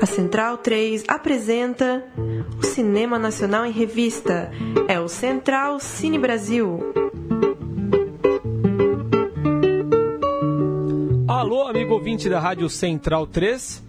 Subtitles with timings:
[0.00, 2.04] A Central 3 apresenta
[2.58, 4.52] o Cinema Nacional em Revista.
[4.86, 6.80] É o Central Cine Brasil.
[11.26, 13.82] Alô, amigo ouvinte da Rádio Central 3.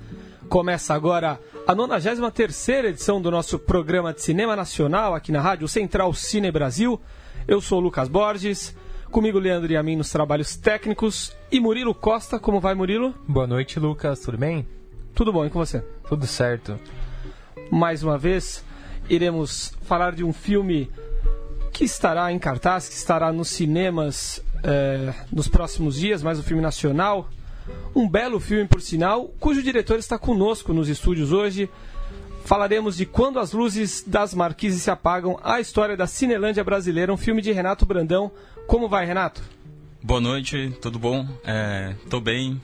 [0.49, 6.13] Começa agora a 93 edição do nosso programa de cinema nacional aqui na Rádio Central
[6.13, 6.99] Cine Brasil.
[7.47, 8.75] Eu sou o Lucas Borges,
[9.17, 12.37] comigo Leandro e a mim nos trabalhos técnicos e Murilo Costa.
[12.37, 13.15] Como vai, Murilo?
[13.27, 14.19] Boa noite, Lucas.
[14.19, 14.63] Tudo bem?
[15.15, 15.83] Tudo bom, e com você?
[16.07, 16.79] Tudo certo.
[17.71, 18.63] Mais uma vez,
[19.09, 20.91] iremos falar de um filme
[21.73, 26.61] que estará em cartaz, que estará nos cinemas eh, nos próximos dias, mais um filme
[26.61, 27.27] nacional.
[27.95, 31.67] Um belo filme, por sinal, cujo diretor está conosco nos estúdios hoje.
[32.45, 37.17] Falaremos de Quando as Luzes das Marquises se Apagam, a história da Cinelândia brasileira, um
[37.17, 38.31] filme de Renato Brandão.
[38.67, 39.41] Como vai, Renato?
[40.03, 41.25] Boa noite, tudo bom?
[41.43, 42.61] É, tô bem,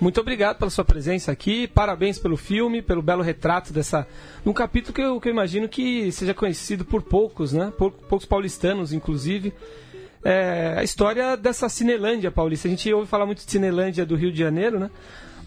[0.00, 4.06] muito obrigado pela sua presença aqui, parabéns pelo filme, pelo belo retrato dessa.
[4.46, 7.72] um capítulo que eu, que eu imagino que seja conhecido por poucos, né?
[7.76, 9.52] Por, poucos paulistanos, inclusive.
[10.24, 12.68] É, a história dessa Cinelândia paulista.
[12.68, 14.88] A gente ouve falar muito de Cinelândia do Rio de Janeiro, né?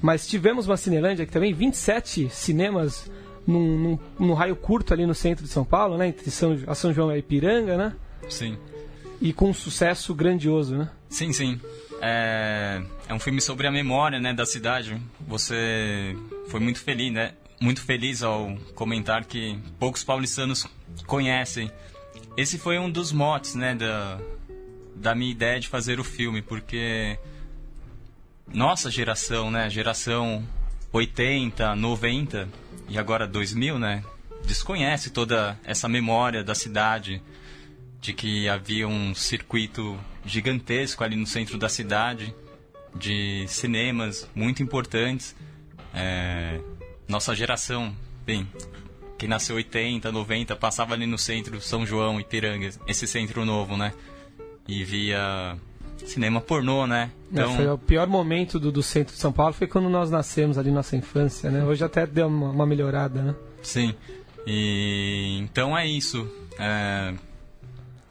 [0.01, 3.09] Mas tivemos uma Cinelândia aqui também, 27 cinemas
[3.47, 6.07] num, num, num, raio curto ali no centro de São Paulo, né?
[6.07, 7.93] Entre São, a São João e a Ipiranga, né?
[8.27, 8.57] Sim.
[9.21, 10.89] E com um sucesso grandioso, né?
[11.07, 11.61] Sim, sim.
[12.01, 14.99] É, é um filme sobre a memória, né, da cidade.
[15.27, 17.33] Você foi muito feliz, né?
[17.59, 20.65] Muito feliz ao comentar que poucos paulistanos
[21.05, 21.71] conhecem.
[22.35, 24.19] Esse foi um dos motes, né, da,
[24.95, 27.19] da minha ideia de fazer o filme, porque
[28.51, 30.43] nossa geração, né, geração
[30.91, 32.49] 80, 90
[32.89, 34.03] e agora 2000, né,
[34.43, 37.21] desconhece toda essa memória da cidade,
[38.01, 42.33] de que havia um circuito gigantesco ali no centro da cidade,
[42.95, 45.35] de cinemas muito importantes.
[45.93, 46.59] É,
[47.07, 47.95] nossa geração,
[48.25, 48.47] bem,
[49.19, 53.93] que nasceu 80, 90, passava ali no centro São João, Ipiranga, esse centro novo, né?
[54.67, 55.55] E via
[55.97, 57.11] cinema pornô, né?
[57.31, 57.53] Então...
[57.53, 60.57] É, foi o pior momento do, do centro de São Paulo foi quando nós nascemos
[60.57, 61.63] ali nossa infância, né?
[61.63, 63.35] Hoje até deu uma, uma melhorada, né?
[63.61, 63.93] Sim.
[64.47, 66.27] E então é isso.
[66.57, 67.13] É,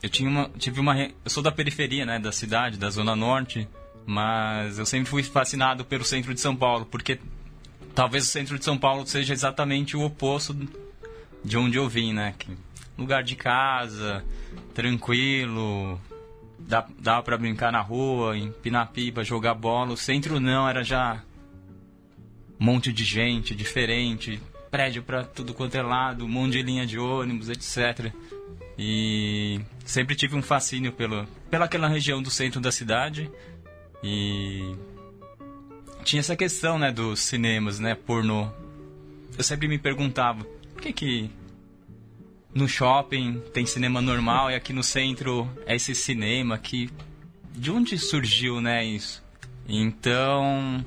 [0.02, 3.68] eu tinha uma, tive uma, eu sou da periferia, né, da cidade, da zona norte,
[4.06, 7.18] mas eu sempre fui fascinado pelo centro de São Paulo, porque
[7.94, 10.56] talvez o centro de São Paulo seja exatamente o oposto
[11.44, 12.34] de onde eu vim, né?
[12.96, 14.24] Lugar de casa,
[14.74, 16.00] tranquilo,
[16.58, 19.92] dá, dá para brincar na rua, empinar pipa, jogar bola.
[19.92, 21.22] O centro não, era já
[22.58, 24.40] um monte de gente diferente,
[24.70, 28.12] prédio para tudo quanto é lado, um monte de linha de ônibus, etc.
[28.82, 33.30] E sempre tive um fascínio pelo, pela aquela região do centro da cidade.
[34.02, 34.74] E
[36.02, 38.48] tinha essa questão, né, dos cinemas, né, pornô.
[39.36, 41.30] Eu sempre me perguntava, por que que
[42.54, 46.90] no shopping tem cinema normal e aqui no centro é esse cinema que
[47.52, 49.22] de onde surgiu, né, isso?
[49.68, 50.82] Então,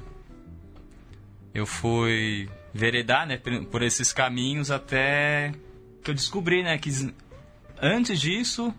[1.53, 3.39] eu fui veredar, né,
[3.69, 5.53] por esses caminhos até
[6.03, 6.89] que eu descobri, né, que
[7.81, 8.73] antes disso,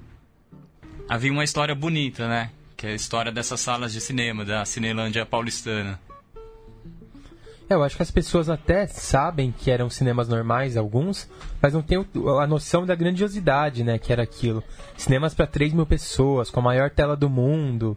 [1.09, 2.51] havia uma história bonita, né?
[2.77, 6.01] Que é a história dessas salas de cinema, da Cinelândia paulistana.
[7.69, 11.29] É, eu acho que as pessoas até sabem que eram cinemas normais, alguns,
[11.63, 12.05] mas não têm
[12.41, 14.63] a noção da grandiosidade, né, que era aquilo.
[14.97, 17.97] Cinemas para 3 mil pessoas, com a maior tela do mundo,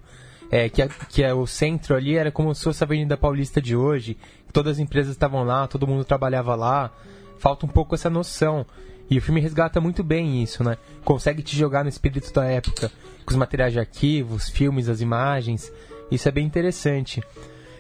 [0.50, 3.76] é, que, que é, o centro ali era como se fosse a Avenida Paulista de
[3.76, 4.18] hoje,
[4.54, 6.92] todas as empresas estavam lá, todo mundo trabalhava lá.
[7.38, 8.66] Falta um pouco essa noção.
[9.10, 10.78] E o filme resgata muito bem isso, né?
[11.04, 12.92] Consegue te jogar no espírito da época,
[13.26, 15.72] com os materiais de arquivos, filmes, as imagens.
[16.12, 17.24] Isso é bem interessante.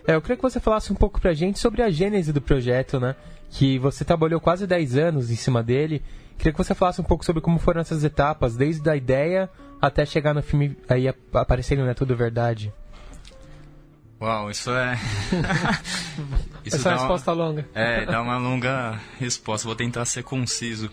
[0.08, 3.00] É, eu queria que você falasse um pouco pra gente sobre a gênese do projeto,
[3.00, 3.16] né?
[3.50, 6.02] Que você trabalhou quase 10 anos em cima dele.
[6.38, 9.50] Queria que você falasse um pouco sobre como foram essas etapas, desde a ideia
[9.82, 11.94] até chegar no filme aí aparecendo, né?
[11.94, 12.72] Tudo verdade.
[14.20, 14.98] Uau, isso é.
[16.64, 17.46] isso Essa é uma resposta uma...
[17.46, 17.68] longa.
[17.76, 19.68] É, dá uma longa resposta.
[19.68, 20.90] Vou tentar ser conciso.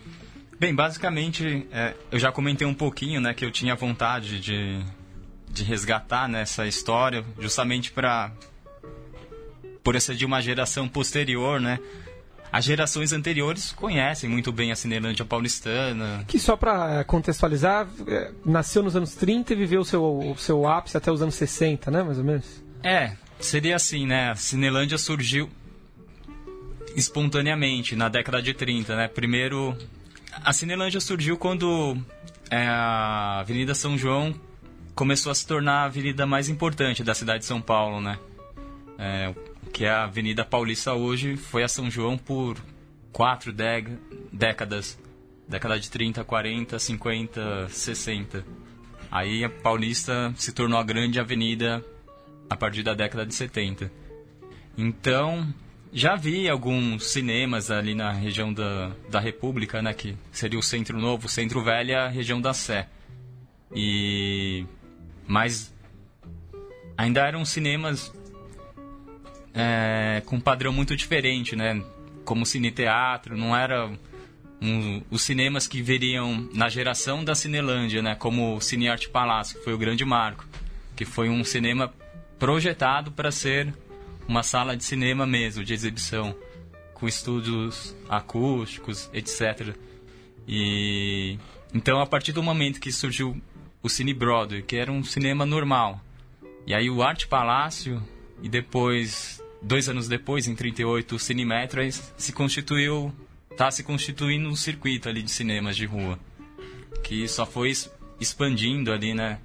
[0.65, 4.83] Bem, basicamente, é, eu já comentei um pouquinho, né, que eu tinha vontade de,
[5.51, 8.33] de resgatar nessa né, história, justamente para
[9.83, 11.79] por ser de uma geração posterior, né?
[12.51, 16.25] As gerações anteriores conhecem muito bem a Cinelândia paulistana.
[16.27, 20.67] Que só para contextualizar, é, nasceu nos anos 30 e viveu o seu, o seu
[20.67, 22.65] ápice até os anos 60, né, mais ou menos?
[22.83, 24.31] É, seria assim, né?
[24.31, 25.51] A Cinelândia surgiu
[26.97, 29.09] espontaneamente na década de 30, né?
[29.09, 29.77] Primeiro,
[30.43, 31.97] a Cinelândia surgiu quando
[32.51, 34.35] é, a Avenida São João
[34.95, 38.19] começou a se tornar a avenida mais importante da cidade de São Paulo, né?
[38.99, 39.35] É,
[39.73, 42.57] que é a Avenida Paulista hoje, foi a São João por
[43.13, 43.53] quatro
[44.33, 44.99] décadas.
[45.49, 48.47] Década de 30, 40, 50, 60.
[49.11, 51.85] Aí a Paulista se tornou a grande avenida
[52.49, 53.91] a partir da década de 70.
[54.77, 55.53] Então,
[55.95, 59.95] já vi alguns cinemas ali na região da, da República, né?
[59.95, 62.89] Que seria o Centro Novo, Centro Velho e a região da Sé.
[63.73, 64.67] E...
[65.25, 65.73] Mas
[66.99, 68.13] ainda eram cinemas
[69.55, 71.81] é, com um padrão muito diferente, né?
[72.25, 73.89] Como cine-teatro, não era
[74.61, 78.17] um, os cinemas que viriam na geração da Cinelândia, né?
[78.17, 80.45] Como o Cine Arte Palácio, que foi o grande marco.
[80.97, 81.95] Que foi um cinema
[82.37, 83.73] projetado para ser
[84.29, 86.35] uma sala de cinema mesmo, de exibição,
[86.93, 89.77] com estúdios acústicos, etc.
[90.47, 91.39] E
[91.73, 93.41] então a partir do momento que surgiu
[93.83, 96.01] o Cine Broadway, que era um cinema normal,
[96.67, 98.03] e aí o Arte Palácio
[98.43, 101.81] e depois dois anos depois, em 38, o Cine Metro
[102.17, 103.13] se constituiu,
[103.57, 106.19] tá se constituindo um circuito ali de cinemas de rua,
[107.03, 107.73] que só foi
[108.21, 109.39] expandindo ali, né?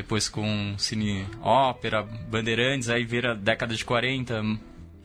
[0.00, 4.42] Depois com cine ópera, bandeirantes, aí vira década de 40,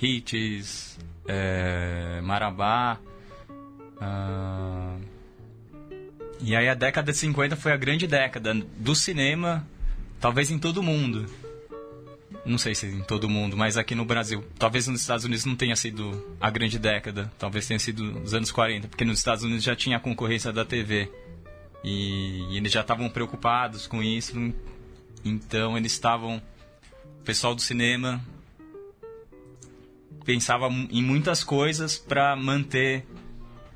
[0.02, 0.98] hits,
[1.28, 2.98] é, Marabá.
[3.98, 5.02] Uh,
[6.40, 9.68] e aí a década de 50 foi a grande década do cinema,
[10.22, 11.26] talvez em todo mundo.
[12.46, 14.46] Não sei se em todo mundo, mas aqui no Brasil.
[14.58, 17.30] Talvez nos Estados Unidos não tenha sido a grande década.
[17.38, 20.64] Talvez tenha sido os anos 40, porque nos Estados Unidos já tinha a concorrência da
[20.64, 21.12] TV.
[21.84, 24.34] E, e eles já estavam preocupados com isso.
[25.26, 26.42] Então eles estavam.
[27.20, 28.24] O pessoal do cinema
[30.24, 33.06] pensava em muitas coisas para manter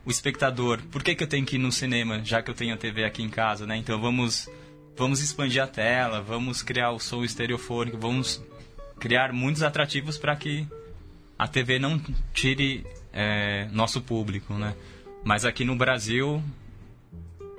[0.06, 0.80] o espectador.
[0.92, 3.04] Por que, que eu tenho que ir no cinema, já que eu tenho a TV
[3.04, 3.76] aqui em casa, né?
[3.78, 4.50] Então vamos,
[4.96, 8.44] vamos expandir a tela, vamos criar o som estereofônico, vamos
[9.00, 10.68] criar muitos atrativos para que
[11.38, 12.02] a TV não
[12.34, 14.76] tire é, nosso público, né?
[15.24, 16.44] Mas aqui no Brasil,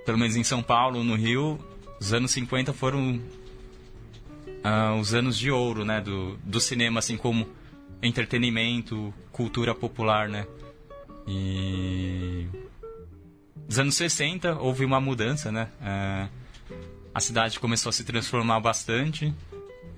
[0.05, 1.59] pelo menos em São Paulo, no Rio,
[2.01, 3.21] os anos 50 foram
[4.65, 7.49] uh, os anos de ouro, né, do, do cinema, assim como
[8.03, 10.47] entretenimento, cultura popular, né?
[11.27, 12.47] E
[13.67, 15.69] nos anos 60 houve uma mudança, né?
[15.81, 16.41] Uh,
[17.15, 19.35] a cidade começou a se transformar bastante.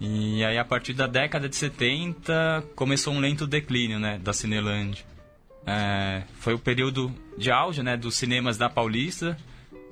[0.01, 5.05] E aí, a partir da década de 70, começou um lento declínio, né, da Cinelândia.
[5.65, 9.39] É, foi o período de auge, né, dos cinemas da Paulista,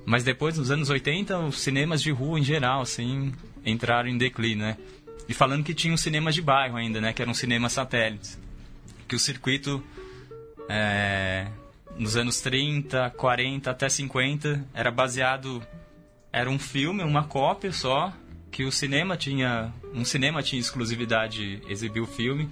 [0.05, 3.33] mas depois, nos anos 80, os cinemas de rua em geral, assim,
[3.65, 4.77] entraram em declínio, né?
[5.27, 7.13] E falando que tinha um cinema de bairro ainda, né?
[7.13, 8.39] Que eram cinemas satélites.
[9.07, 9.83] Que o circuito,
[10.67, 11.47] é,
[11.97, 15.61] nos anos 30, 40 até 50, era baseado...
[16.33, 18.11] Era um filme, uma cópia só,
[18.49, 19.71] que o cinema tinha...
[19.93, 22.49] Um cinema tinha exclusividade de exibir o filme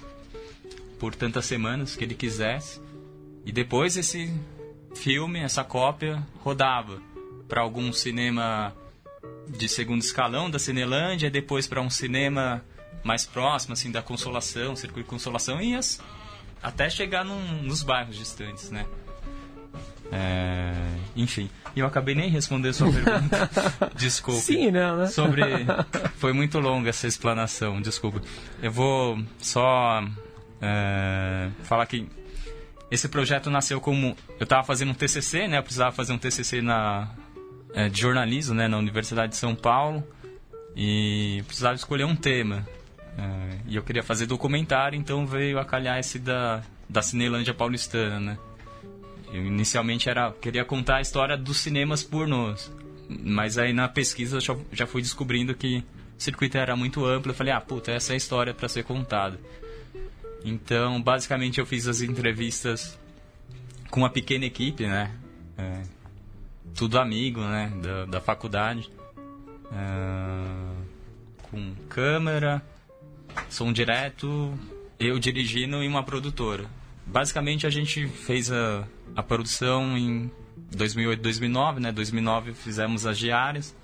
[0.99, 2.79] por tantas semanas que ele quisesse.
[3.45, 4.33] E depois esse
[4.93, 7.01] filme, essa cópia, rodava
[7.49, 8.73] para algum cinema
[9.49, 12.63] de segundo escalão da Cinelândia, depois para um cinema
[13.03, 15.99] mais próximo, assim, da Consolação, Circuito Consolação, e as,
[16.61, 18.85] até chegar num, nos bairros distantes, né?
[20.11, 20.73] É,
[21.15, 23.49] enfim, eu acabei nem respondendo sua pergunta.
[23.95, 24.41] desculpe.
[24.41, 25.07] Sim, não, né?
[25.07, 25.43] Sobre.
[26.17, 28.21] Foi muito longa essa explanação, desculpa.
[28.61, 30.03] Eu vou só
[30.61, 32.07] é, falar que
[32.89, 34.17] esse projeto nasceu como.
[34.39, 35.59] Eu estava fazendo um TCC, né?
[35.59, 37.07] Eu precisava fazer um TCC na,
[37.73, 40.03] é, de jornalismo né, na Universidade de São Paulo
[40.75, 42.67] e precisava escolher um tema.
[43.17, 48.19] É, e eu queria fazer documentário, então veio a calhar esse da, da Cinelândia paulistana,
[48.19, 48.37] né?
[49.31, 52.71] Eu inicialmente era, queria contar a história dos cinemas pornôs,
[53.07, 55.83] mas aí na pesquisa eu já, já fui descobrindo que
[56.17, 57.31] o circuito era muito amplo.
[57.31, 59.39] Eu falei, ah, puta, essa é a história para ser contada.
[60.43, 62.97] Então, basicamente, eu fiz as entrevistas
[63.89, 65.11] com uma pequena equipe, né?
[65.57, 65.81] É,
[66.75, 67.71] tudo amigo, né?
[67.81, 68.89] Da, da faculdade.
[69.65, 70.83] Uh,
[71.43, 72.61] com câmera,
[73.49, 74.53] som direto,
[74.99, 76.65] eu dirigindo e uma produtora.
[77.05, 80.31] Basicamente a gente fez a, a produção em
[80.75, 81.91] 2008, 2009, né?
[81.91, 83.75] 2009 fizemos as diárias.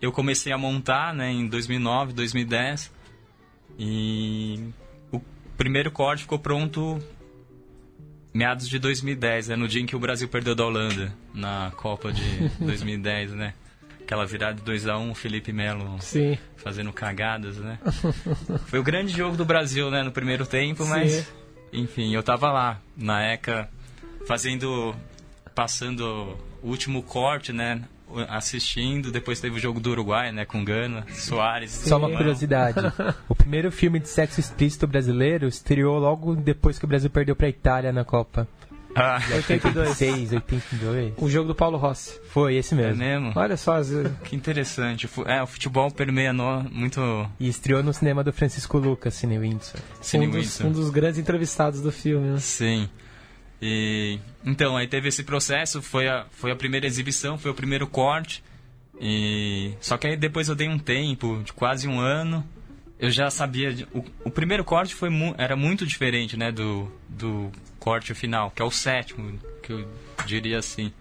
[0.00, 1.30] Eu comecei a montar, né?
[1.30, 2.92] Em 2009, 2010
[3.78, 4.70] e
[5.12, 5.20] o
[5.56, 7.02] primeiro corte ficou pronto
[8.36, 9.56] meados de 2010, né?
[9.56, 13.54] No dia em que o Brasil perdeu da Holanda na Copa de 2010, né?
[14.02, 16.38] Aquela virada de 2x1, Felipe Melo Sim.
[16.56, 17.78] fazendo cagadas, né?
[18.68, 20.02] Foi o grande jogo do Brasil, né?
[20.02, 21.12] No primeiro tempo, mas...
[21.12, 21.26] Sim.
[21.72, 23.68] Enfim, eu tava lá, na ECA,
[24.26, 24.94] fazendo...
[25.54, 27.82] Passando o último corte, né?
[28.28, 29.10] Assistindo.
[29.10, 30.44] Depois teve o jogo do Uruguai, né?
[30.44, 31.70] Com Gana, Soares.
[31.70, 32.78] Só uma curiosidade.
[33.28, 37.48] o primeiro filme de sexo explícito brasileiro estreou logo depois que o Brasil perdeu pra
[37.48, 38.46] Itália na Copa.
[38.98, 39.90] Ah, 82.
[39.90, 41.12] 86, 82.
[41.18, 42.18] O jogo do Paulo Rossi.
[42.30, 42.96] Foi esse É mesmo.
[42.96, 43.32] mesmo?
[43.36, 43.90] Olha só, as-
[44.24, 45.06] Que interessante.
[45.26, 49.78] É, o futebol permeia no, muito E estreou no cinema do Francisco Lucas, Cine Windsor.
[50.00, 50.68] Cine um, dos, Winston.
[50.68, 52.26] um dos grandes entrevistados do filme.
[52.30, 52.38] Né?
[52.38, 52.88] Sim.
[53.60, 57.86] E então aí teve esse processo, foi a, foi a primeira exibição, foi o primeiro
[57.86, 58.42] corte.
[59.00, 62.46] E só que aí depois eu dei um tempo, de quase um ano.
[62.98, 63.72] Eu já sabia.
[63.74, 68.50] de- o, o primeiro corte foi mu- era muito diferente, né, do, do corte final,
[68.50, 69.86] que é o sétimo, que eu
[70.26, 70.92] diria assim.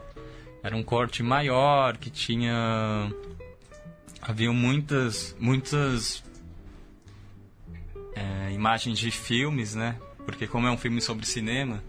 [0.61, 3.09] Era um corte maior, que tinha
[4.21, 6.23] haviam muitas muitas
[8.15, 9.97] é, imagens de filmes, né?
[10.25, 11.83] Porque como é um filme sobre cinema,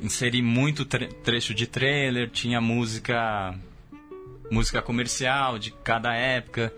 [0.00, 3.54] inseri muito tre- trecho de trailer, tinha música
[4.50, 6.72] música comercial de cada época.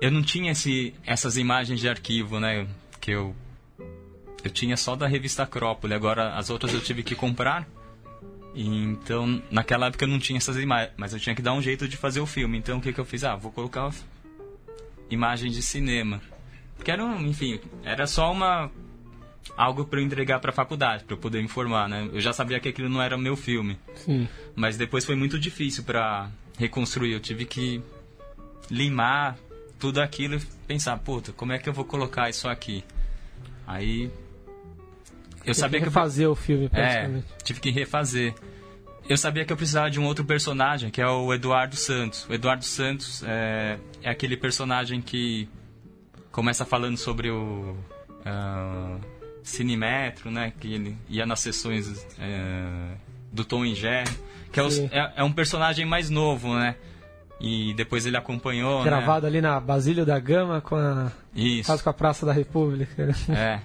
[0.00, 2.66] Eu não tinha esse, essas imagens de arquivo, né?
[3.00, 3.34] Que eu
[4.42, 5.92] eu tinha só da revista Acrópole.
[5.92, 7.68] Agora as outras eu tive que comprar.
[8.54, 11.86] Então naquela época eu não tinha essas imagens, mas eu tinha que dar um jeito
[11.88, 12.58] de fazer o filme.
[12.58, 13.22] Então o que que eu fiz?
[13.24, 13.92] Ah, vou colocar
[15.10, 16.20] imagens de cinema.
[16.76, 18.70] Porque era, um, enfim, era só uma
[19.56, 22.08] algo para eu entregar para a faculdade, para eu poder me formar, né?
[22.12, 24.28] Eu já sabia que aquilo não era meu filme, Sim.
[24.54, 27.12] mas depois foi muito difícil para reconstruir.
[27.12, 27.82] Eu tive que
[28.70, 29.36] limar
[29.78, 32.84] tudo aquilo e pensar, puta, como é que eu vou colocar isso aqui?
[33.66, 34.10] Aí
[35.44, 37.26] eu sabia que eu fazer o filme, é, praticamente.
[37.44, 38.34] tive que refazer.
[39.08, 42.28] Eu sabia que eu precisava de um outro personagem, que é o Eduardo Santos.
[42.28, 45.48] O Eduardo Santos é, é aquele personagem que
[46.30, 47.76] começa falando sobre o
[48.24, 48.98] ah,
[49.42, 50.52] Cinemetro, né?
[50.58, 52.94] Que ele ia nas sessões é,
[53.32, 54.10] do Tom e Jerry.
[54.52, 56.74] Que é, os- é- é um personagem mais novo, né?
[57.40, 61.12] E depois ele acompanhou, Gravado ali na Basílio da Gama, com a, né?
[61.34, 61.66] Isso.
[61.66, 63.08] quase com a Praça da República.
[63.30, 63.60] É.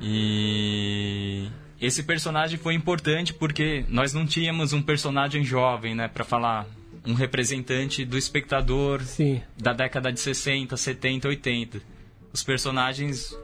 [0.00, 1.48] E
[1.80, 6.66] esse personagem foi importante porque nós não tínhamos um personagem jovem, né, para falar
[7.06, 9.40] um representante do espectador Sim.
[9.56, 11.80] da década de 60, 70, 80.
[12.32, 13.36] Os personagens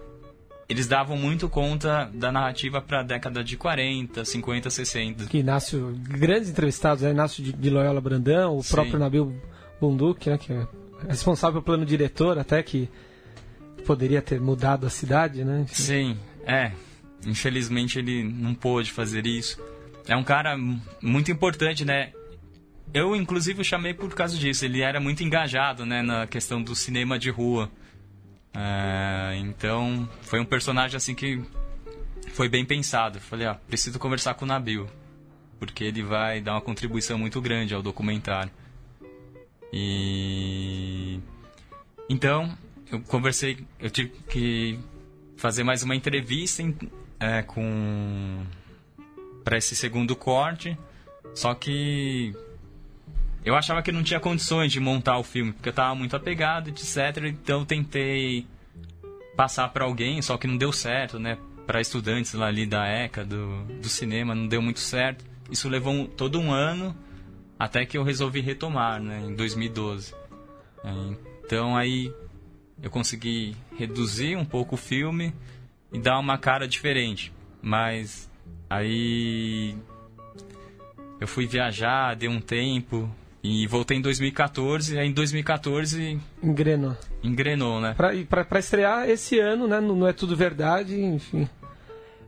[0.70, 5.24] eles davam muito conta da narrativa para a década de 40, 50, 60.
[5.24, 7.10] Que Inácio, grandes entrevistados, né?
[7.10, 8.70] Inácio de, de Loyola Brandão, o Sim.
[8.70, 9.34] próprio Nabil
[9.80, 10.38] Bunduque, né?
[10.38, 10.66] Que é
[11.08, 12.88] responsável pelo plano diretor, até que
[13.84, 15.66] poderia ter mudado a cidade, né?
[15.66, 16.70] Sim, é.
[17.26, 19.60] Infelizmente ele não pôde fazer isso.
[20.06, 20.56] É um cara
[21.02, 22.12] muito importante, né?
[22.94, 24.64] Eu, inclusive, o chamei por causa disso.
[24.64, 27.68] Ele era muito engajado, né, na questão do cinema de rua.
[28.54, 31.42] É, então, foi um personagem assim que
[32.32, 33.20] foi bem pensado.
[33.20, 34.88] Falei, ah, preciso conversar com o Nabil,
[35.58, 38.50] porque ele vai dar uma contribuição muito grande ao documentário.
[39.72, 41.20] E
[42.08, 42.56] então,
[42.90, 44.78] eu conversei, eu tive que
[45.36, 46.76] fazer mais uma entrevista em-
[47.20, 48.44] é, com
[49.44, 50.76] para esse segundo corte,
[51.34, 52.34] só que
[53.44, 56.68] eu achava que não tinha condições de montar o filme, porque eu tava muito apegado,
[56.68, 57.16] etc.
[57.26, 58.46] Então eu tentei
[59.36, 61.38] passar para alguém, só que não deu certo, né?
[61.66, 65.24] Para estudantes lá ali da ECA, do, do cinema, não deu muito certo.
[65.50, 66.94] Isso levou um- todo um ano
[67.58, 69.22] até que eu resolvi retomar, né?
[69.26, 70.14] Em 2012.
[70.84, 70.90] É,
[71.44, 72.12] Então aí
[72.82, 75.32] eu consegui reduzir um pouco o filme
[75.92, 77.32] e dar uma cara diferente.
[77.62, 78.28] Mas
[78.68, 79.76] aí
[81.20, 83.08] eu fui viajar, dei um tempo
[83.42, 84.94] e voltei em 2014.
[84.94, 86.96] E aí em 2014 Engrenou.
[87.22, 87.94] engrenou, né?
[87.96, 89.80] Pra, pra, pra estrear esse ano, né?
[89.80, 91.48] Não, não é tudo verdade, enfim.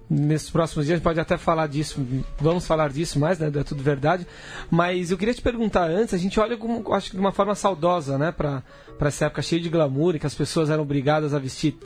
[0.09, 2.07] Nesses próximos dias a gente pode até falar disso,
[2.39, 3.51] vamos falar disso mais, né?
[3.55, 4.27] É tudo verdade.
[4.71, 7.55] Mas eu queria te perguntar antes, a gente olha como, acho que de uma forma
[7.55, 8.31] saudosa, né?
[8.31, 8.63] Pra,
[8.99, 11.77] pra essa época cheia de glamour, que as pessoas eram obrigadas a vestir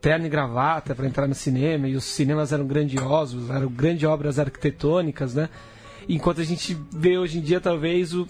[0.00, 4.38] terno e gravata para entrar no cinema, e os cinemas eram grandiosos, eram grandes obras
[4.38, 5.48] arquitetônicas, né?
[6.08, 8.26] Enquanto a gente vê hoje em dia, talvez, o,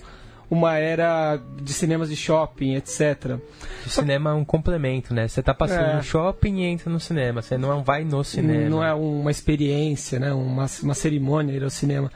[0.50, 3.38] uma era de cinemas de shopping, etc.
[3.84, 5.26] O cinema é um complemento, né?
[5.26, 5.96] Você tá passando É.
[5.96, 7.42] no shopping e entra no cinema.
[7.42, 8.68] Você não vai no cinema.
[8.68, 10.32] Não é uma experiência, né?
[10.32, 12.10] uma, uma cerimônia ir ao cinema.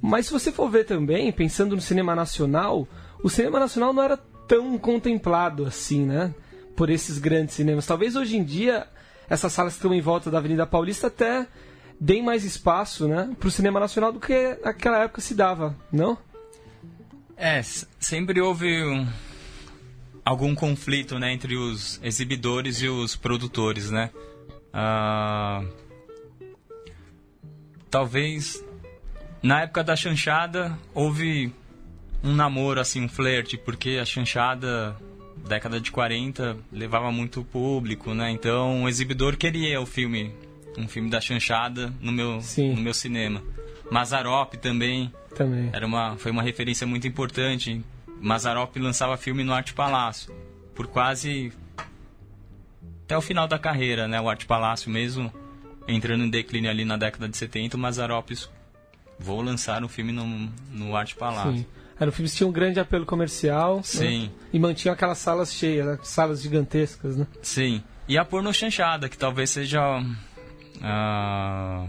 [0.00, 2.88] Mas se você for ver também, pensando no cinema nacional,
[3.22, 4.16] o cinema nacional não era
[4.48, 6.34] tão contemplado assim, né?
[6.76, 7.86] Por esses grandes cinemas.
[7.86, 8.86] Talvez hoje em dia,
[9.28, 11.46] essas salas que estão em volta da Avenida Paulista até
[12.00, 13.30] deem mais espaço, né?
[13.38, 16.18] Para o cinema nacional do que naquela época se dava, não?
[17.36, 19.06] É, sempre houve um-
[20.24, 24.10] algum conflito, né, entre os exibidores e os produtores, né?
[24.72, 25.62] Ah,
[27.90, 28.64] talvez
[29.42, 31.52] na época da chanchada houve
[32.22, 34.96] um namoro, assim, um flerte, porque a chanchada,
[35.46, 38.30] década de 40, levava muito público, né?
[38.30, 40.32] Então o exibidor queria o filme,
[40.78, 42.74] um filme da chanchada no meu, Sim.
[42.74, 43.42] no meu cinema.
[43.90, 45.70] Mazarop também, Também.
[45.72, 47.82] era uma, foi uma referência muito importante.
[48.20, 50.34] Mazarop lançava filme no Arte Palácio,
[50.74, 51.52] por quase
[53.04, 54.20] até o final da carreira, né?
[54.20, 55.32] O Arte Palácio mesmo
[55.86, 58.30] entrando em declínio ali na década de 70, o Mazarop
[59.18, 61.58] vou lançar um filme no, no Arte Palácio.
[61.58, 61.66] Sim.
[62.00, 63.76] Era um filme que tinha um grande apelo comercial.
[63.76, 63.82] né?
[63.84, 64.30] Sim.
[64.52, 65.98] E mantinha aquelas salas cheias, né?
[66.02, 67.26] salas gigantescas, né?
[67.42, 67.82] Sim.
[68.08, 69.80] E a porno chanchada, que talvez seja
[70.82, 71.86] ah,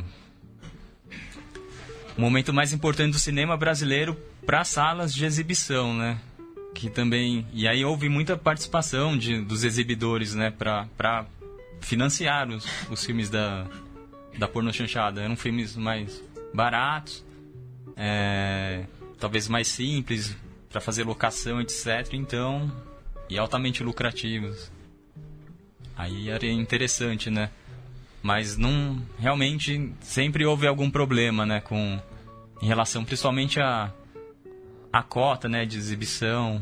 [2.18, 6.20] o momento mais importante do cinema brasileiro para salas de exibição, né?
[6.74, 10.52] Que também e aí houve muita participação de, dos exibidores, né?
[10.52, 11.26] Para
[11.82, 13.66] financiar os, os filmes da
[14.38, 15.22] da porno chanchada.
[15.22, 16.22] Eram filmes mais
[16.54, 17.24] baratos,
[17.96, 18.86] é,
[19.20, 20.36] talvez mais simples
[20.70, 22.14] para fazer locação, etc.
[22.14, 22.72] Então
[23.30, 24.72] e altamente lucrativos.
[25.98, 27.50] Aí era interessante, né?
[28.26, 32.00] Mas não realmente sempre houve algum problema, né, com
[32.60, 33.92] em relação principalmente a
[34.92, 36.60] a cota, né, de exibição.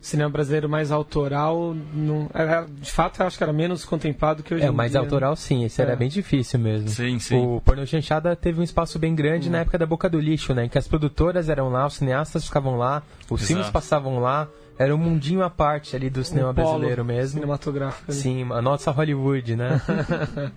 [0.00, 4.42] O cinema brasileiro mais autoral, não, era, de fato, eu acho que era menos contemplado
[4.42, 5.84] que hoje É, mais dia, autoral sim, esse É.
[5.84, 6.88] era bem difícil mesmo.
[6.88, 7.36] Sim, sim.
[7.36, 9.52] O Porno Chanchada teve um espaço bem grande Hum.
[9.52, 10.64] na época da Boca do Lixo, né?
[10.64, 13.00] Em que as produtoras eram lá, os cineastas ficavam lá,
[13.30, 13.46] os Exato.
[13.46, 17.40] filmes passavam lá, era um mundinho à parte ali do cinema Um brasileiro mesmo.
[17.40, 18.12] Cinematográfico.
[18.12, 18.20] ali.
[18.20, 19.80] Sim, a nossa Hollywood, né?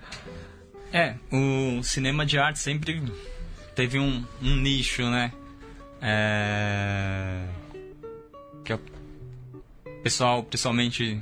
[0.94, 3.02] É, o cinema de arte sempre
[3.74, 5.32] teve um, um nicho, né?
[6.02, 7.46] É...
[8.66, 8.80] Que é o
[10.04, 11.18] pessoal, principalmente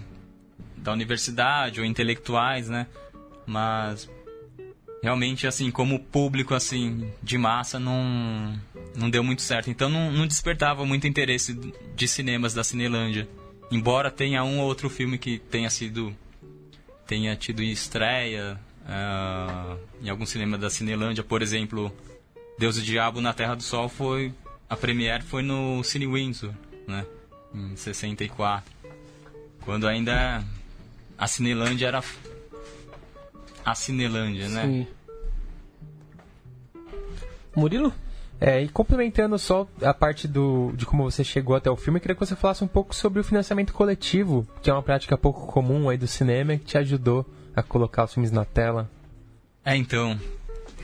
[0.75, 2.87] da universidade ou intelectuais, né?
[3.45, 4.09] Mas
[5.03, 8.59] realmente, assim, como público, assim, de massa, não,
[8.95, 9.69] não deu muito certo.
[9.69, 11.53] Então não, não despertava muito interesse
[11.95, 13.27] de cinemas da Cinelândia.
[13.71, 16.15] Embora tenha um ou outro filme que tenha sido
[17.05, 21.91] tenha tido estreia ah, em algum cinema da Cinelândia, por exemplo,
[22.57, 24.31] Deus e Diabo na Terra do Sol foi
[24.69, 26.53] a premiere foi no Cine Windsor,
[26.87, 27.05] né,
[27.53, 28.71] em 64,
[29.61, 30.43] quando ainda
[31.17, 32.03] a Cinelândia era
[33.65, 34.65] a Cinelândia, né?
[34.65, 34.87] Sim.
[37.55, 37.93] Murilo?
[38.41, 42.01] É, e complementando só a parte do, de como você chegou até o filme, eu
[42.01, 45.45] queria que você falasse um pouco sobre o financiamento coletivo, que é uma prática pouco
[45.47, 48.89] comum aí do cinema que te ajudou a colocar os filmes na tela.
[49.65, 50.17] É, então.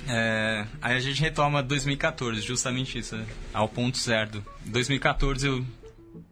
[0.09, 3.25] é, aí a gente retoma 2014, justamente isso, né?
[3.53, 4.43] ao ponto certo.
[4.65, 5.65] Em 2014 eu,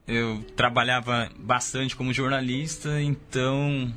[0.05, 3.93] eu trabalhava bastante como jornalista, então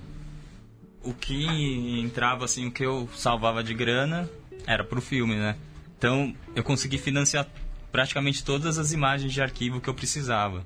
[1.02, 4.30] o que entrava, assim, o que eu salvava de grana
[4.64, 5.56] era pro filme, né?
[5.98, 7.46] Então eu consegui financiar
[7.90, 10.64] praticamente todas as imagens de arquivo que eu precisava,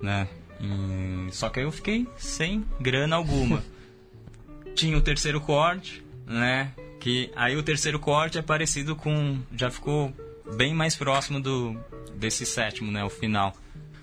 [0.00, 0.28] né?
[0.60, 3.62] E- só que aí eu fiquei sem grana alguma
[4.74, 6.72] tinha o terceiro corte, né?
[7.00, 9.38] Que aí o terceiro corte é parecido com.
[9.56, 10.12] Já ficou
[10.56, 11.76] bem mais próximo do
[12.14, 13.02] desse sétimo, né?
[13.04, 13.54] O final.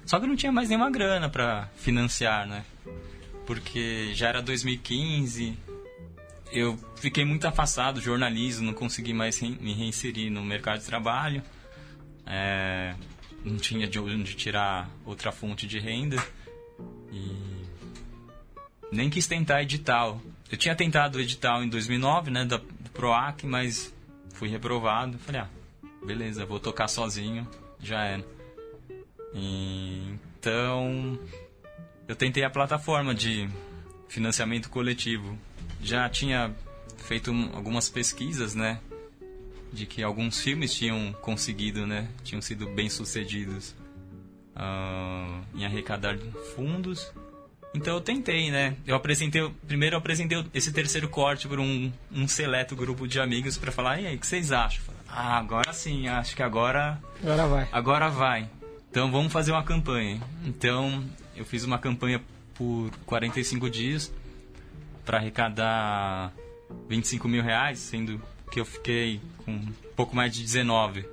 [0.05, 2.65] Só que não tinha mais nenhuma grana pra financiar, né?
[3.45, 5.57] Porque já era 2015,
[6.53, 11.41] eu fiquei muito afastado do jornalismo, não consegui mais me reinserir no mercado de trabalho.
[12.25, 12.93] É,
[13.43, 16.23] não tinha de onde tirar outra fonte de renda.
[17.11, 17.63] E
[18.91, 20.21] nem quis tentar edital.
[20.51, 23.93] Eu tinha tentado edital em 2009, né, da, do PROAC, mas
[24.33, 25.17] fui reprovado.
[25.17, 25.49] Falei, ah,
[26.05, 27.47] beleza, vou tocar sozinho,
[27.79, 28.25] já era.
[29.33, 31.19] E, então,
[32.07, 33.49] eu tentei a plataforma de
[34.07, 35.37] financiamento coletivo.
[35.83, 36.51] Já tinha
[37.05, 38.79] feito um- algumas pesquisas, né,
[39.71, 43.75] de que alguns filmes tinham conseguido, né, tinham sido bem sucedidos
[44.55, 46.17] ah, em arrecadar
[46.55, 47.11] fundos.
[47.73, 48.75] Então eu tentei, né?
[48.85, 53.57] Eu apresentei, primeiro eu apresentei esse terceiro corte para um, um seleto grupo de amigos
[53.57, 54.83] para falar, e aí, o que vocês acham?
[54.85, 57.67] Falei, Ah, agora sim, acho que agora, Agora vai.
[57.71, 58.49] agora vai.
[58.91, 60.21] Então vamos fazer uma campanha.
[60.45, 61.03] Então
[61.35, 62.21] eu fiz uma campanha
[62.53, 64.13] por 45 dias
[65.05, 66.33] para arrecadar
[66.87, 71.05] 25 mil reais, sendo que eu fiquei com um pouco mais de 19.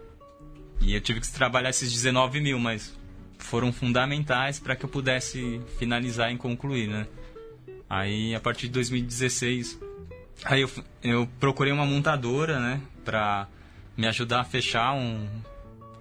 [0.81, 2.97] E eu tive que trabalhar esses 19 mil, mas
[3.39, 7.07] foram fundamentais para que eu pudesse finalizar e concluir, né?
[7.89, 9.79] Aí, a partir de 2016,
[10.45, 10.71] aí eu,
[11.03, 12.81] eu procurei uma montadora, né?
[13.05, 13.49] Pra
[13.97, 15.27] me ajudar a fechar um,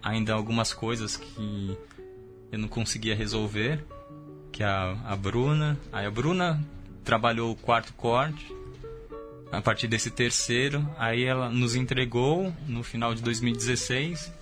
[0.02, 1.78] ainda algumas coisas que
[2.52, 3.84] eu não conseguia resolver,
[4.52, 5.78] que é a, a Bruna.
[5.91, 6.63] Aí a Bruna
[7.04, 8.54] trabalhou o quarto corte,
[9.52, 14.40] a partir desse terceiro, aí ela nos entregou no final de 2016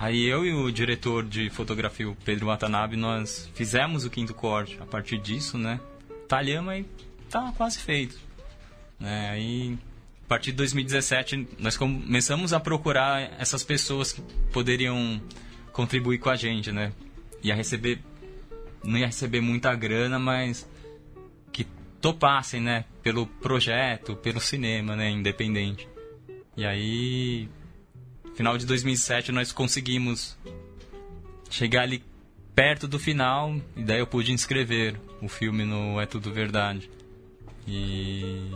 [0.00, 4.78] Aí eu e o diretor de fotografia, o Pedro Watanabe, nós fizemos o quinto corte.
[4.80, 5.78] A partir disso, né?
[6.26, 6.86] Talhamos e
[7.28, 8.18] tá quase feito.
[8.98, 9.28] Né?
[9.28, 9.78] Aí,
[10.24, 15.20] a partir de 2017, nós começamos a procurar essas pessoas que poderiam
[15.70, 16.94] contribuir com a gente, né?
[17.42, 18.00] Ia receber...
[18.82, 20.66] Não ia receber muita grana, mas
[22.00, 22.84] topassem, né?
[23.02, 25.10] Pelo projeto, pelo cinema, né?
[25.10, 25.88] Independente.
[26.56, 27.48] E aí
[28.34, 30.38] final de 2007 nós conseguimos
[31.50, 32.02] chegar ali
[32.54, 36.90] perto do final e daí eu pude inscrever o filme no É Tudo Verdade.
[37.66, 38.50] E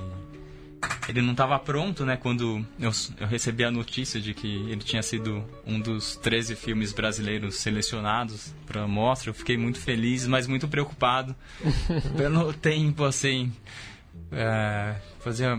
[1.09, 5.03] ele não estava pronto, né, quando eu, eu, recebi a notícia de que ele tinha
[5.03, 9.31] sido um dos 13 filmes brasileiros selecionados para a mostra.
[9.31, 11.35] Eu fiquei muito feliz, mas muito preocupado
[12.17, 13.53] pelo tempo, assim.
[14.33, 15.59] É, fazia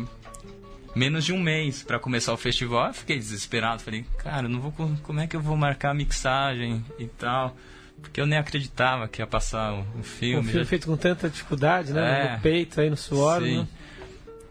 [0.96, 2.88] menos de um mês para começar o festival.
[2.88, 3.82] Eu fiquei desesperado.
[3.84, 4.72] Falei, cara, não vou,
[5.04, 7.56] como é que eu vou marcar a mixagem e tal?
[8.02, 10.48] Porque eu nem acreditava que ia passar o, filme.
[10.48, 12.28] Um filme feito com tanta dificuldade, né?
[12.28, 13.42] É, no peito, aí no suor.
[13.42, 13.60] Sim.
[13.60, 13.68] Né?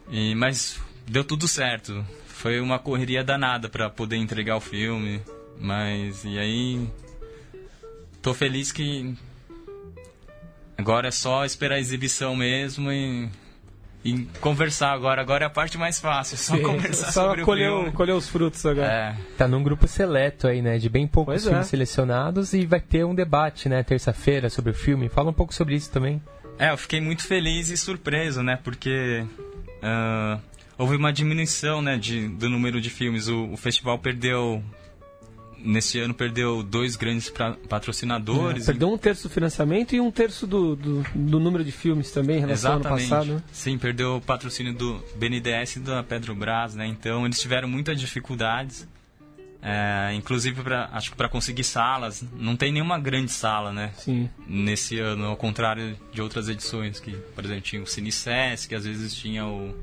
[0.09, 2.05] E, mas deu tudo certo.
[2.27, 5.21] Foi uma correria danada para poder entregar o filme.
[5.59, 6.89] Mas, e aí.
[8.21, 9.15] Tô feliz que.
[10.77, 13.31] Agora é só esperar a exibição mesmo e
[14.05, 15.23] e conversar agora.
[15.23, 17.93] Agora é a parte mais fácil, só Sim, conversar só sobre colher, o filme.
[17.93, 18.87] colher os frutos agora.
[18.87, 19.17] É.
[19.39, 20.77] Tá num grupo seleto aí, né?
[20.77, 21.71] De bem poucos pois filmes é.
[21.71, 23.83] selecionados e vai ter um debate, né?
[23.83, 25.09] Terça-feira sobre o filme.
[25.09, 26.21] Fala um pouco sobre isso também.
[26.59, 28.59] É, eu fiquei muito feliz e surpreso, né?
[28.63, 29.25] Porque
[29.83, 30.41] uh,
[30.79, 31.97] houve uma diminuição, né?
[31.97, 33.29] De, do número de filmes.
[33.29, 34.63] O, o festival perdeu
[35.65, 37.33] nesse ano perdeu dois grandes
[37.69, 38.65] patrocinadores.
[38.65, 42.11] É, perdeu um terço do financiamento e um terço do, do, do número de filmes
[42.11, 43.13] também em relação Exatamente.
[43.13, 43.35] ao ano passado.
[43.37, 43.43] Né?
[43.51, 46.87] Sim, perdeu o patrocínio do BNDES e da Petrobras, né?
[46.87, 48.87] Então eles tiveram muitas dificuldades.
[49.67, 53.93] É, inclusive, pra, acho que para conseguir salas, não tem nenhuma grande sala, né?
[53.95, 54.29] Sim.
[54.47, 58.85] Nesse ano, ao contrário de outras edições, que, por exemplo, tinha o Cinesesc, que às
[58.85, 59.75] vezes tinha o,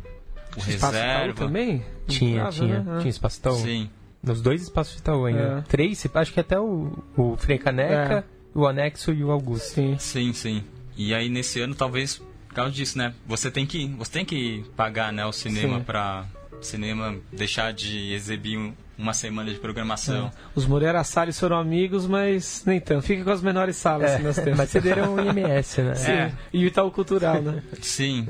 [0.56, 1.34] o Reserva.
[1.34, 1.84] também?
[2.08, 2.80] Tinha, tinha.
[2.84, 3.00] Né?
[3.00, 3.90] Tinha Espaço Sim.
[4.22, 5.60] Nos dois espaços de Itaú ainda.
[5.60, 5.62] É.
[5.62, 8.24] Três, acho que até o, o Frei Caneca, é.
[8.54, 9.74] o Anexo e o Augusto.
[9.74, 9.98] Sim.
[9.98, 10.64] sim, sim.
[10.96, 13.14] E aí nesse ano talvez por causa disso, né?
[13.26, 16.26] Você tem que, você tem que pagar, né, o cinema para
[16.62, 20.28] cinema deixar de exibir uma semana de programação.
[20.28, 20.32] É.
[20.54, 23.02] Os Moreira Salles foram amigos, mas nem tanto.
[23.02, 24.58] Fica com as menores salas é, que nós temos.
[24.58, 25.96] Mas cederam o IMS, né?
[25.96, 26.12] Sim.
[26.12, 26.32] É.
[26.54, 27.64] E o Itaú Cultural, né?
[27.82, 28.30] Sim.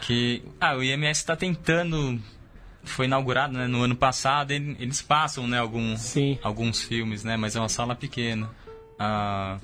[0.00, 2.20] Que ah, o IMS está tentando
[2.84, 5.94] foi inaugurado né, no ano passado, eles passam né, algum,
[6.42, 8.50] alguns filmes, né, mas é uma sala pequena.
[8.98, 9.58] Ah,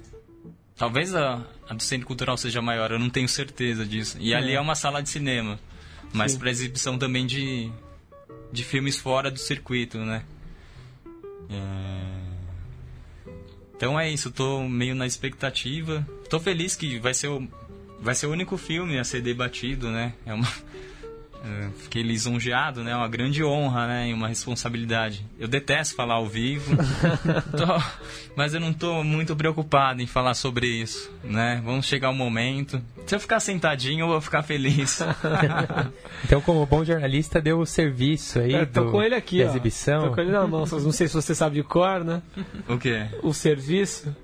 [0.77, 4.17] talvez a, a, do Centro Cultural seja maior, eu não tenho certeza disso.
[4.21, 4.37] E é.
[4.37, 5.59] ali é uma sala de cinema,
[6.13, 7.71] mas para exibição também de,
[8.53, 10.23] de filmes fora do circuito, né?
[11.51, 12.29] É...
[13.77, 16.07] Então é isso, estou meio na expectativa.
[16.23, 17.47] Estou feliz que vai ser o,
[18.01, 20.15] vai ser o único filme a ser debatido, né?
[20.27, 20.49] É uma
[21.79, 22.93] fiquei lisonjeado, né?
[22.93, 24.09] É uma grande honra, né?
[24.11, 25.25] E uma responsabilidade.
[25.39, 26.77] Eu detesto falar ao vivo,
[27.57, 27.83] tô,
[28.37, 31.61] mas eu não estou muito preocupado em falar sobre isso, né?
[31.65, 32.81] Vamos chegar o um momento.
[33.07, 35.01] Se eu ficar sentadinho, eu vou ficar feliz.
[36.25, 39.47] então, como bom jornalista, deu o serviço aí é, tô do, com ele aqui, da
[39.47, 39.49] ó.
[39.51, 40.09] exibição.
[40.09, 40.65] Tô com ele na mão.
[40.67, 42.23] Não sei se você sabe de cor, né?
[42.69, 43.07] O quê?
[43.23, 44.15] O serviço.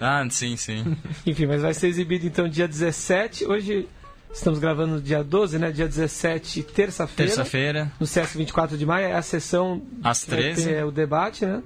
[0.00, 0.96] Ah, sim, sim.
[1.24, 3.46] Enfim, mas vai ser exibido então dia 17.
[3.46, 3.88] Hoje
[4.34, 5.70] Estamos gravando no dia 12, né?
[5.70, 7.30] Dia 17, terça-feira.
[7.30, 7.92] Terça-feira.
[8.00, 9.06] No CS 24 de maio.
[9.06, 9.80] É a sessão.
[10.02, 10.74] Às 13.
[10.74, 11.62] É o debate, né?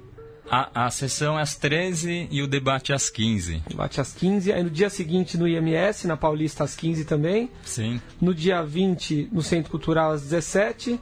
[0.49, 3.63] A, a sessão é às 13 e o debate às 15.
[3.67, 4.53] Debate às 15.
[4.53, 7.49] Aí no dia seguinte no IMS, na Paulista, às 15 também.
[7.63, 7.99] Sim.
[8.21, 10.99] No dia 20, no Centro Cultural, às 17.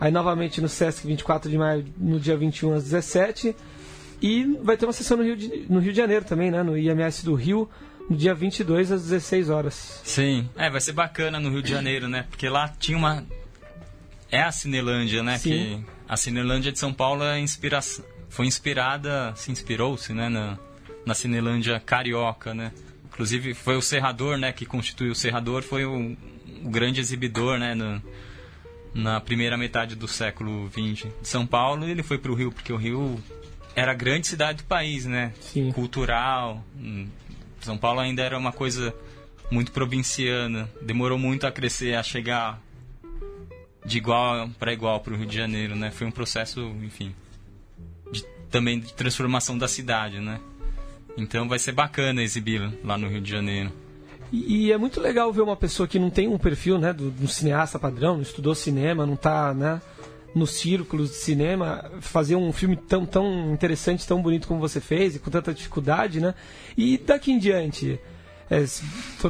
[0.00, 3.54] Aí novamente no SESC 24 de maio, no dia 21, às 17.
[4.20, 6.62] E vai ter uma sessão no Rio de, no Rio de Janeiro também, né?
[6.62, 7.68] No IMS do Rio
[8.10, 10.00] dia 22 às 16 horas.
[10.04, 12.26] Sim, é, vai ser bacana no Rio de Janeiro, né?
[12.28, 13.24] Porque lá tinha uma.
[14.30, 15.38] É a Cinelândia, né?
[15.38, 15.50] Sim.
[15.50, 17.80] Que a Cinelândia de São Paulo é inspira...
[18.28, 20.28] foi inspirada, se inspirou-se, né?
[20.28, 20.58] Na,
[21.06, 22.72] na Cinelândia carioca, né?
[23.06, 24.52] Inclusive foi o Serrador, né?
[24.52, 26.16] Que constituiu o Serrador, foi o,
[26.64, 27.74] o grande exibidor, né?
[27.74, 28.02] No,
[28.94, 32.72] na primeira metade do século XX de São Paulo, ele foi para o Rio, porque
[32.72, 33.20] o Rio
[33.74, 35.32] era a grande cidade do país, né?
[35.40, 35.72] Sim.
[35.72, 37.08] Cultural, hum,
[37.64, 38.94] são Paulo ainda era uma coisa
[39.50, 42.60] muito provinciana, demorou muito a crescer, a chegar
[43.84, 45.90] de igual para igual para o Rio de Janeiro, né?
[45.90, 47.14] Foi um processo, enfim,
[48.10, 50.40] de, também de transformação da cidade, né?
[51.16, 53.70] Então vai ser bacana exibir lá no Rio de Janeiro.
[54.32, 57.10] E, e, é muito legal ver uma pessoa que não tem um perfil, né, do,
[57.10, 59.80] do cineasta padrão, não estudou cinema, não está, né,
[60.34, 65.14] nos círculos de cinema, fazer um filme tão, tão interessante, tão bonito como você fez,
[65.14, 66.34] e com tanta dificuldade, né?
[66.76, 68.00] E daqui em diante,
[68.50, 68.64] é,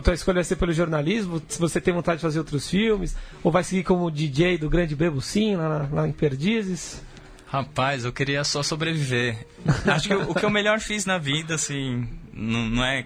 [0.02, 3.52] tua escolha vai ser pelo jornalismo, se você tem vontade de fazer outros filmes, ou
[3.52, 7.02] vai seguir como DJ do Grande Bebo Sim, lá, lá em Perdizes?
[7.46, 9.46] Rapaz, eu queria só sobreviver.
[9.86, 13.04] Acho que o, que eu melhor fiz na vida, assim, não, não é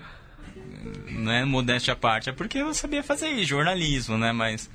[1.10, 4.32] não é modéstia à parte, é porque eu sabia fazer jornalismo, né?
[4.32, 4.70] Mas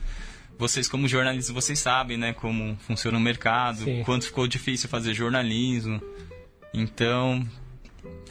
[0.57, 4.03] vocês como jornalistas, vocês sabem, né, como funciona o mercado, Sim.
[4.03, 6.01] quanto ficou difícil fazer jornalismo.
[6.73, 7.45] Então,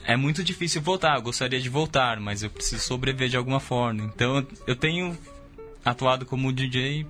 [0.04, 1.16] é muito difícil voltar.
[1.16, 4.04] Eu gostaria de voltar, mas eu preciso sobreviver de alguma forma.
[4.04, 5.16] Então, eu tenho
[5.84, 7.06] atuado como DJ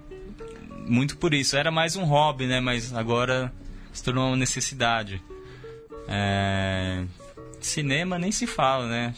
[0.87, 1.57] muito por isso.
[1.57, 3.53] Era mais um hobby, né, mas agora
[3.93, 5.23] se tornou uma necessidade.
[6.09, 7.05] É...
[7.61, 9.15] Cinema nem se fala, né?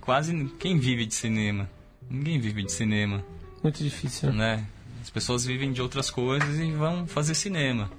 [0.00, 1.68] Quase quem vive de cinema.
[2.08, 3.22] Ninguém vive de cinema.
[3.62, 4.66] Muito difícil, né?
[5.02, 7.90] As pessoas vivem de outras coisas e vão fazer cinema,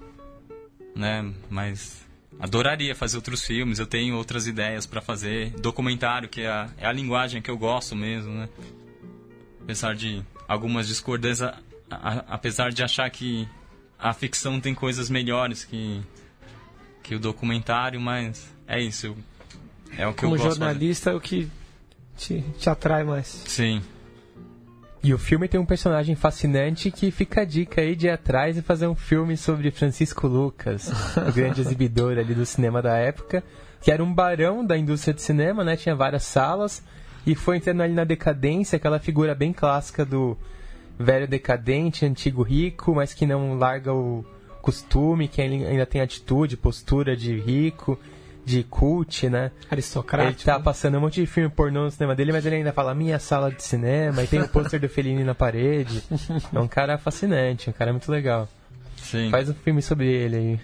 [0.95, 1.33] né?
[1.49, 2.01] Mas
[2.39, 3.77] adoraria fazer outros filmes.
[3.77, 7.57] Eu tenho outras ideias para fazer documentário, que é a, é a linguagem que eu
[7.57, 8.47] gosto mesmo, né?
[9.61, 11.53] Apesar de algumas discordâncias,
[11.89, 13.49] apesar de achar que
[13.99, 16.01] a ficção tem coisas melhores que
[17.03, 19.13] que o documentário, mas é isso.
[19.97, 20.57] É o que Como eu gosto.
[20.57, 21.51] Como jornalista é o que
[22.15, 23.27] te, te atrai mais.
[23.45, 23.83] Sim.
[25.03, 28.57] E o filme tem um personagem fascinante que fica a dica aí de ir atrás
[28.57, 33.43] e fazer um filme sobre Francisco Lucas, o grande exibidor ali do cinema da época,
[33.81, 35.75] que era um barão da indústria de cinema, né?
[35.75, 36.81] Tinha várias salas
[37.27, 40.37] e foi entrando ali na decadência, aquela figura bem clássica do
[40.97, 44.23] velho decadente, antigo rico, mas que não larga o
[44.61, 47.99] costume, que ainda tem atitude, postura de rico
[48.45, 49.51] de cult, né?
[49.69, 50.41] Aristocrático.
[50.41, 52.93] Ele tá passando um monte de filme pornô no cinema dele, mas ele ainda fala
[52.93, 56.03] minha sala de cinema e tem o um pôster do Fellini na parede.
[56.53, 58.47] É um cara fascinante, um cara muito legal.
[58.97, 59.29] Sim.
[59.29, 60.59] Faz um filme sobre ele aí.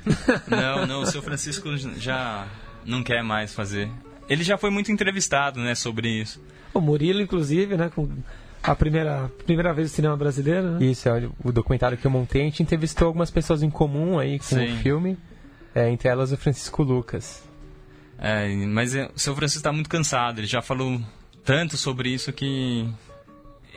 [0.47, 2.47] Não, não, o seu Francisco já
[2.85, 3.89] não quer mais fazer.
[4.29, 6.41] Ele já foi muito entrevistado, né, sobre isso.
[6.73, 8.07] O Murilo, inclusive, né, com
[8.61, 10.85] a primeira, primeira vez no cinema brasileiro, né?
[10.85, 12.41] Isso, é o documentário que eu montei.
[12.41, 14.73] A gente entrevistou algumas pessoas em comum aí com Sim.
[14.73, 15.17] o filme,
[15.73, 17.48] é, entre elas o Francisco Lucas.
[18.21, 20.39] É, mas é, o seu Francisco está muito cansado.
[20.39, 21.01] Ele já falou
[21.43, 22.87] tanto sobre isso que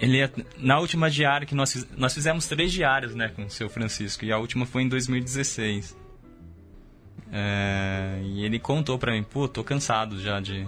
[0.00, 3.68] ele é, na última diária que nós nós fizemos três diárias, né, com o seu
[3.68, 5.96] Francisco e a última foi em 2016.
[7.32, 10.66] É, e ele contou para mim, pô, tô cansado já de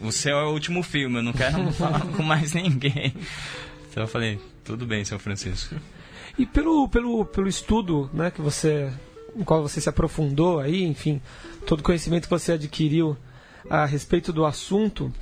[0.00, 3.14] o céu é o último filme, eu não quero falar com mais ninguém.
[3.90, 5.74] Então eu falei, tudo bem, seu Francisco.
[6.38, 8.92] E pelo, pelo, pelo estudo, né, que você,
[9.36, 11.22] em qual você se aprofundou aí, enfim,
[11.66, 13.16] todo conhecimento que você adquiriu
[13.68, 15.12] a respeito do assunto,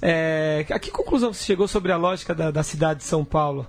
[0.00, 3.66] é, a que conclusão você chegou sobre a lógica da, da cidade de São Paulo?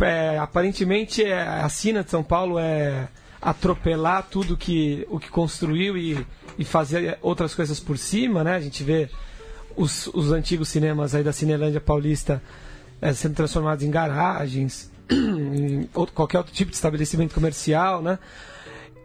[0.00, 3.08] É, aparentemente é, a sina de São Paulo é
[3.40, 6.24] atropelar tudo que, o que construiu e,
[6.56, 8.54] e fazer outras coisas por cima, né?
[8.54, 9.10] A gente vê
[9.76, 12.40] os, os antigos cinemas aí da Cinelândia Paulista
[13.00, 18.20] é, sendo transformados em garagens, em outro, qualquer outro tipo de estabelecimento comercial, né?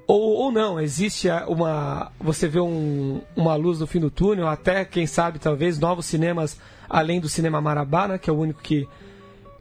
[0.08, 2.12] Ou, ou não, existe uma.
[2.20, 6.58] Você vê um, uma luz no fim do túnel, até, quem sabe, talvez, novos cinemas
[6.90, 8.88] além do cinema Marabá, né, que é o único que,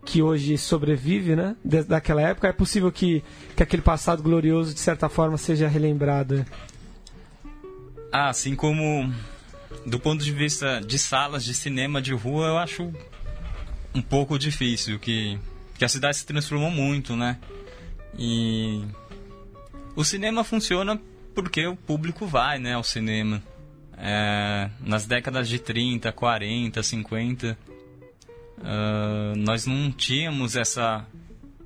[0.05, 2.49] que hoje sobrevive né, daquela época.
[2.49, 3.23] É possível que,
[3.57, 6.47] que aquele passado glorioso, de certa forma, seja relembrado.
[8.13, 9.13] Ah, assim como
[9.85, 12.93] do ponto de vista de salas de cinema de rua, eu acho
[13.95, 15.39] um pouco difícil, que,
[15.77, 17.39] que a cidade se transformou muito, né?
[18.19, 18.85] E
[19.97, 21.01] o cinema funciona
[21.35, 23.43] porque o público vai né, ao cinema.
[23.99, 27.59] É, nas décadas de 30, 40, 50,
[28.59, 31.07] uh, nós não tínhamos essa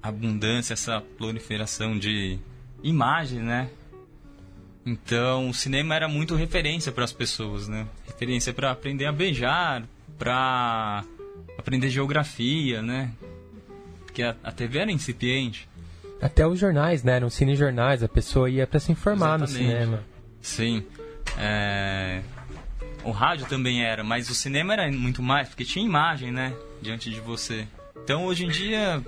[0.00, 2.38] abundância, essa proliferação de
[2.82, 3.68] imagem, né?
[4.86, 7.86] Então, o cinema era muito referência para as pessoas, né?
[8.06, 9.84] Referência para aprender a beijar,
[10.18, 11.04] para
[11.58, 13.12] aprender geografia, né?
[14.06, 15.68] Porque a, a TV era incipiente.
[16.20, 17.16] Até os jornais, né?
[17.16, 19.52] Eram cinejornais, a pessoa ia para se informar Exatamente.
[19.52, 20.04] no cinema.
[20.40, 20.84] Sim.
[21.38, 22.22] É...
[23.02, 26.54] O rádio também era, mas o cinema era muito mais, porque tinha imagem, né?
[26.82, 27.66] Diante de você.
[27.96, 29.02] Então, hoje em dia,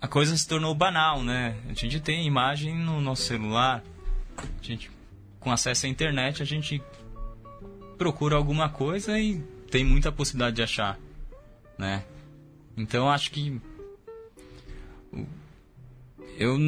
[0.00, 1.56] a coisa se tornou banal, né?
[1.68, 3.82] A gente tem imagem no nosso celular.
[4.38, 4.90] A gente,
[5.40, 6.80] com acesso à internet, a gente
[7.98, 10.98] procura alguma coisa e tem muita possibilidade de achar,
[11.76, 12.04] né?
[12.76, 13.60] Então, acho que
[16.38, 16.58] eu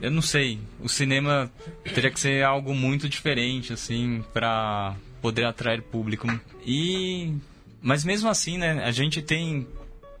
[0.00, 0.58] eu não sei.
[0.80, 1.50] O cinema
[1.94, 6.26] teria que ser algo muito diferente, assim, para poder atrair público.
[6.64, 7.34] E
[7.82, 8.82] mas mesmo assim, né?
[8.84, 9.66] A gente tem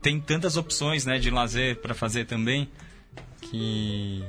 [0.02, 2.68] tem tantas opções, né, de lazer para fazer também
[3.42, 4.24] que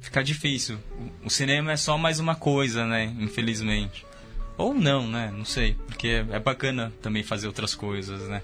[0.00, 0.78] fica difícil.
[1.24, 3.04] O, cinema é só mais uma coisa, né?
[3.18, 4.06] Infelizmente.
[4.56, 5.32] Ou não, né?
[5.36, 5.74] Não sei.
[5.86, 8.42] Porque é bacana também fazer outras coisas, né?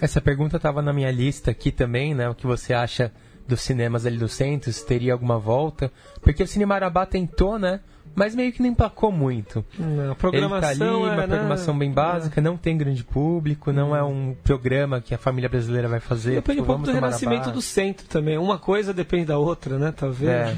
[0.00, 2.28] Essa pergunta estava na minha lista aqui também, né?
[2.28, 3.12] O que você acha
[3.46, 4.72] dos cinemas ali do centro?
[4.72, 5.90] Se teria alguma volta?
[6.20, 7.80] Porque o Cine Marabá tentou, né?
[8.14, 9.62] Mas meio que não emplacou muito.
[9.78, 11.26] Não, a Ele programação tá ali, uma é, né?
[11.26, 15.86] programação bem básica, não tem grande público, não é um programa que a família brasileira
[15.86, 16.36] vai fazer.
[16.36, 17.52] Depende um tipo, pouco do renascimento Marabá.
[17.52, 18.38] do centro também.
[18.38, 19.92] Uma coisa depende da outra, né?
[19.94, 20.30] Talvez.
[20.30, 20.56] É.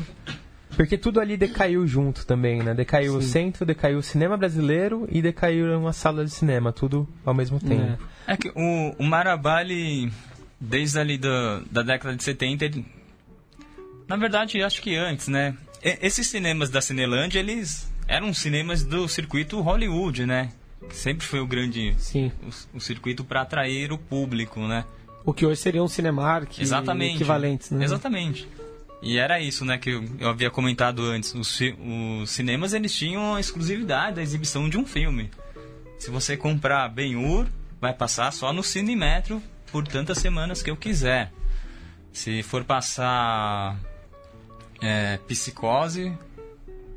[0.76, 2.74] Porque tudo ali decaiu junto também, né?
[2.74, 3.28] Decaiu o Sim.
[3.28, 8.00] centro, decaiu o cinema brasileiro e decaiu a sala de cinema, tudo ao mesmo tempo.
[8.26, 10.12] É que o, o Marabá, ele,
[10.60, 12.86] desde ali da, da década de 70, ele,
[14.06, 15.56] na verdade, acho que antes, né?
[15.82, 20.50] E- esses cinemas da Cinelândia, eles eram cinemas do circuito Hollywood, né?
[20.88, 22.32] Que sempre foi o grande Sim.
[22.72, 24.84] o, o circuito para atrair o público, né?
[25.24, 27.16] O que hoje seria um Cinemark Exatamente.
[27.16, 27.84] equivalentes, né?
[27.84, 28.48] Exatamente.
[29.02, 31.34] E era isso, né, que eu, eu havia comentado antes.
[31.34, 31.60] Os,
[32.22, 35.30] os cinemas, eles tinham a exclusividade da exibição de um filme.
[35.98, 37.46] Se você comprar Ben-Hur,
[37.80, 41.32] vai passar só no Cinemetro por tantas semanas que eu quiser.
[42.12, 43.78] Se for passar
[44.80, 46.16] é, Psicose,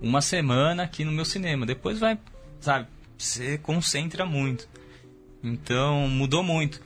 [0.01, 1.65] uma semana aqui no meu cinema.
[1.65, 2.17] Depois vai,
[2.59, 4.67] sabe, você concentra muito.
[5.43, 6.81] Então, mudou muito.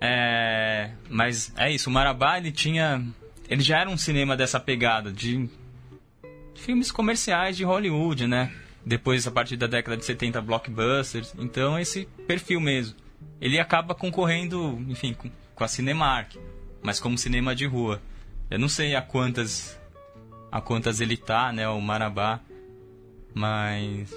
[0.00, 3.04] É, mas é isso, o Marabá ele tinha.
[3.48, 5.48] Ele já era um cinema dessa pegada, de
[6.54, 8.52] filmes comerciais de Hollywood, né?
[8.84, 11.34] Depois, a partir da década de 70, blockbusters.
[11.38, 12.96] Então, esse perfil mesmo.
[13.40, 16.36] Ele acaba concorrendo, enfim, com, com a Cinemark,
[16.82, 18.00] mas como cinema de rua.
[18.50, 19.78] Eu não sei a quantas
[20.50, 22.40] a quantas ele tá, né, o Marabá,
[23.32, 24.12] mas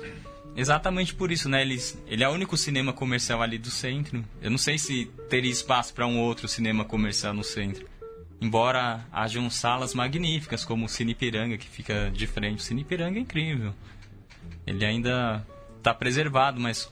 [0.56, 4.24] exatamente por isso, né, ele, ele é o único cinema comercial ali do centro.
[4.42, 7.88] Eu não sei se teria espaço para um outro cinema comercial no centro.
[8.42, 12.60] Embora hajam salas magníficas, como o Cine Piranga, que fica de frente.
[12.60, 13.74] O Cine Piranga é incrível.
[14.68, 15.46] Ele ainda
[15.82, 16.92] tá preservado, mas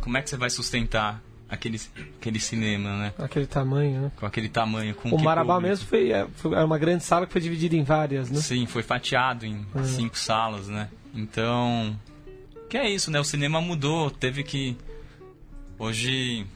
[0.00, 1.22] como é que você vai sustentar
[1.54, 1.80] aquele,
[2.20, 3.12] aquele cinema, né?
[3.18, 4.12] Aquele tamanho, né?
[4.16, 4.94] Com aquele tamanho.
[4.94, 5.70] Com O Marabá público?
[5.70, 8.40] mesmo foi, é, foi é uma grande sala que foi dividida em várias, né?
[8.40, 10.88] Sim, foi fatiado em cinco salas, né?
[11.14, 11.98] Então,
[12.68, 13.20] que é isso, né?
[13.20, 14.76] O cinema mudou, teve que
[15.78, 16.46] hoje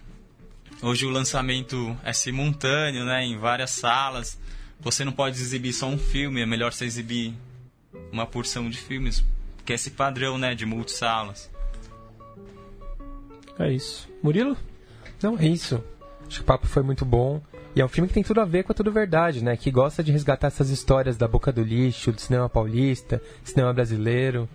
[0.82, 4.38] hoje o lançamento é simultâneo, né, em várias salas.
[4.80, 7.34] Você não pode exibir só um filme, é melhor você exibir
[8.12, 9.24] uma porção de filmes,
[9.64, 11.50] que é esse padrão, né, de multisalas.
[13.58, 14.08] É isso.
[14.22, 14.56] Murilo?
[15.22, 15.83] Não, é isso.
[16.26, 17.40] Acho que o papo foi muito bom.
[17.74, 19.57] E é um filme que tem tudo a ver com a Tudo Verdade, né?
[19.57, 24.48] Que gosta de resgatar essas histórias da boca do lixo, do cinema paulista, cinema brasileiro.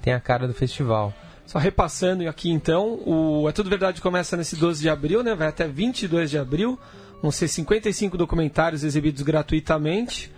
[0.00, 1.12] Tem a cara do festival.
[1.46, 5.34] Só repassando aqui então, o É Tudo Verdade começa nesse 12 de abril, né?
[5.34, 6.78] Vai até 22 de abril.
[7.20, 10.32] Vão ser 55 documentários exibidos gratuitamente.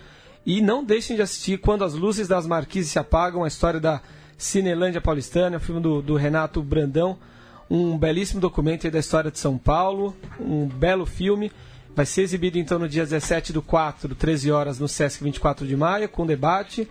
[0.44, 4.00] E não deixem de assistir Quando as Luzes das Marquises se Apagam, a história da
[4.36, 7.18] Cinelândia Paulistana, o filme do, do Renato Brandão.
[7.68, 11.50] Um belíssimo documento aí da história de São Paulo, um belo filme.
[11.94, 15.76] Vai ser exibido então no dia 17 do 4, 13 horas, no Sesc 24 de
[15.76, 16.88] maio, com debate.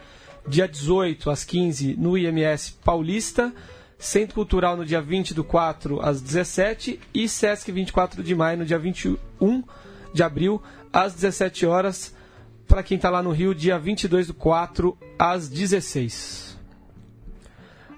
[0.48, 3.54] Dia 18 às 15 no IMS Paulista.
[3.98, 8.66] Centro Cultural no dia 20 do 4 às 17 e Sesc 24 de maio no
[8.66, 9.64] dia 21
[10.14, 10.62] de abril
[10.92, 12.14] às 17 horas.
[12.68, 16.55] Para quem está lá no Rio, dia 22 do 4 às 16.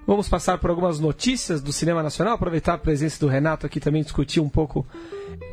[0.08, 4.02] Vamos passar por algumas notícias do cinema nacional, aproveitar a presença do Renato aqui também
[4.02, 4.88] discutir um pouco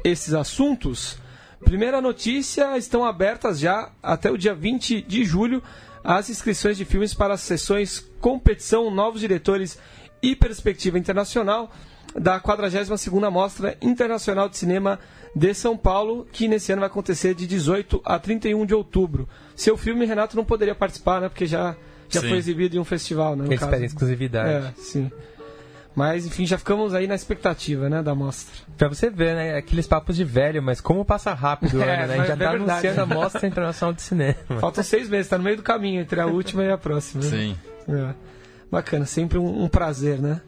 [0.05, 1.19] esses assuntos.
[1.64, 5.61] Primeira notícia, estão abertas já até o dia 20 de julho
[6.05, 9.77] as inscrições de filmes para as sessões Competição Novos Diretores
[10.23, 11.73] e Perspectiva Internacional
[12.14, 15.01] da 42ª Mostra Internacional de Cinema
[15.35, 19.29] de São Paulo, que nesse ano vai acontecer de 18 a 31 de outubro.
[19.57, 21.29] Seu filme, Renato, não poderia participar, né?
[21.29, 21.75] Porque já,
[22.09, 22.29] já Sim.
[22.29, 23.45] foi exibido em um festival, né?
[23.47, 23.71] Eles caso.
[23.71, 24.67] pedem exclusividade.
[24.67, 25.11] É, sim.
[25.97, 28.53] Mas, enfim, já ficamos aí na expectativa, né, da mostra.
[28.77, 29.57] Pra você ver, né?
[29.57, 32.14] Aqueles papos de velho, mas como passa rápido o É, ano, né?
[32.14, 32.88] A gente já é tá verdade.
[32.88, 34.35] anunciando a Mostra Internacional de Cinema.
[34.61, 37.23] Faltam seis meses, tá no meio do caminho entre a última e a próxima.
[37.23, 37.31] né?
[37.31, 37.57] Sim.
[37.88, 38.12] É.
[38.71, 40.40] Bacana, sempre um, um prazer, né?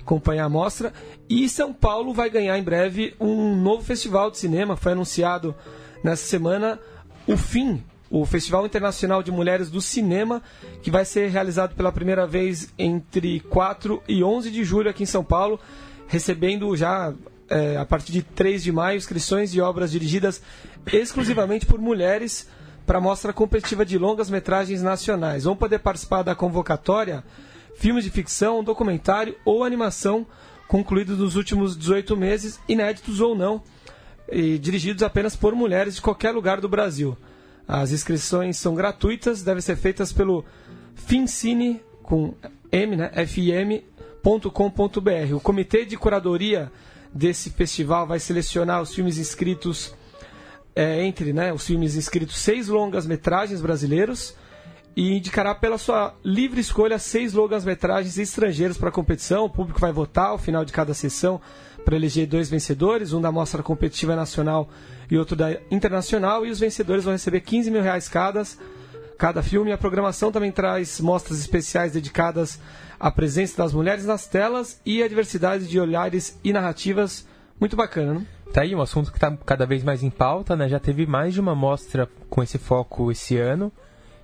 [0.00, 0.90] Acompanhar a mostra.
[1.28, 4.74] E São Paulo vai ganhar em breve um novo festival de cinema.
[4.74, 5.54] Foi anunciado
[6.02, 6.78] nessa semana
[7.26, 7.82] o FIM,
[8.16, 10.40] o Festival Internacional de Mulheres do Cinema,
[10.84, 15.06] que vai ser realizado pela primeira vez entre 4 e 11 de julho aqui em
[15.06, 15.58] São Paulo,
[16.06, 17.12] recebendo já
[17.48, 20.40] é, a partir de 3 de maio inscrições de obras dirigidas
[20.92, 22.48] exclusivamente por mulheres
[22.86, 25.42] para a mostra competitiva de longas metragens nacionais.
[25.42, 27.24] Vão poder participar da convocatória
[27.74, 30.24] filmes de ficção, documentário ou animação
[30.68, 33.60] concluídos nos últimos 18 meses, inéditos ou não,
[34.30, 37.18] e dirigidos apenas por mulheres de qualquer lugar do Brasil.
[37.66, 40.44] As inscrições são gratuitas, devem ser feitas pelo
[40.94, 42.34] fincine com
[42.70, 43.10] M, né?
[43.26, 43.82] fim.com.br.
[45.34, 46.70] O comitê de curadoria
[47.12, 49.94] desse festival vai selecionar os filmes inscritos
[50.74, 54.34] é, entre né, os filmes inscritos seis longas-metragens brasileiros
[54.96, 59.44] e indicará pela sua livre escolha seis longas-metragens estrangeiros para a competição.
[59.44, 61.40] O público vai votar ao final de cada sessão
[61.84, 64.68] para eleger dois vencedores, um da Mostra Competitiva Nacional
[65.10, 68.42] e outro da Internacional, e os vencedores vão receber 15 mil reais cada,
[69.18, 69.72] cada filme.
[69.72, 72.60] A programação também traz mostras especiais dedicadas
[72.98, 77.26] à presença das mulheres nas telas e à diversidade de olhares e narrativas.
[77.60, 78.26] Muito bacana, né?
[78.52, 80.68] Tá aí um assunto que está cada vez mais em pauta, né?
[80.68, 83.72] Já teve mais de uma mostra com esse foco esse ano,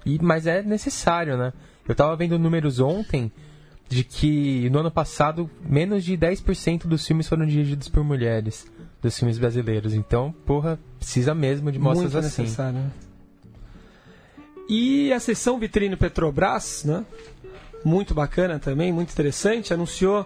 [0.04, 1.52] e mas é necessário, né?
[1.86, 3.30] Eu estava vendo números ontem
[3.88, 8.64] de que no ano passado menos de 10% dos filmes foram dirigidos por mulheres,
[9.02, 9.92] dos filmes brasileiros.
[9.94, 12.42] Então, porra, precisa mesmo de mostras Muito assim.
[12.42, 12.78] necessário.
[12.78, 12.90] né?
[14.68, 17.04] E a sessão Vitrine Petrobras, né?
[17.84, 20.24] Muito bacana também, muito interessante, anunciou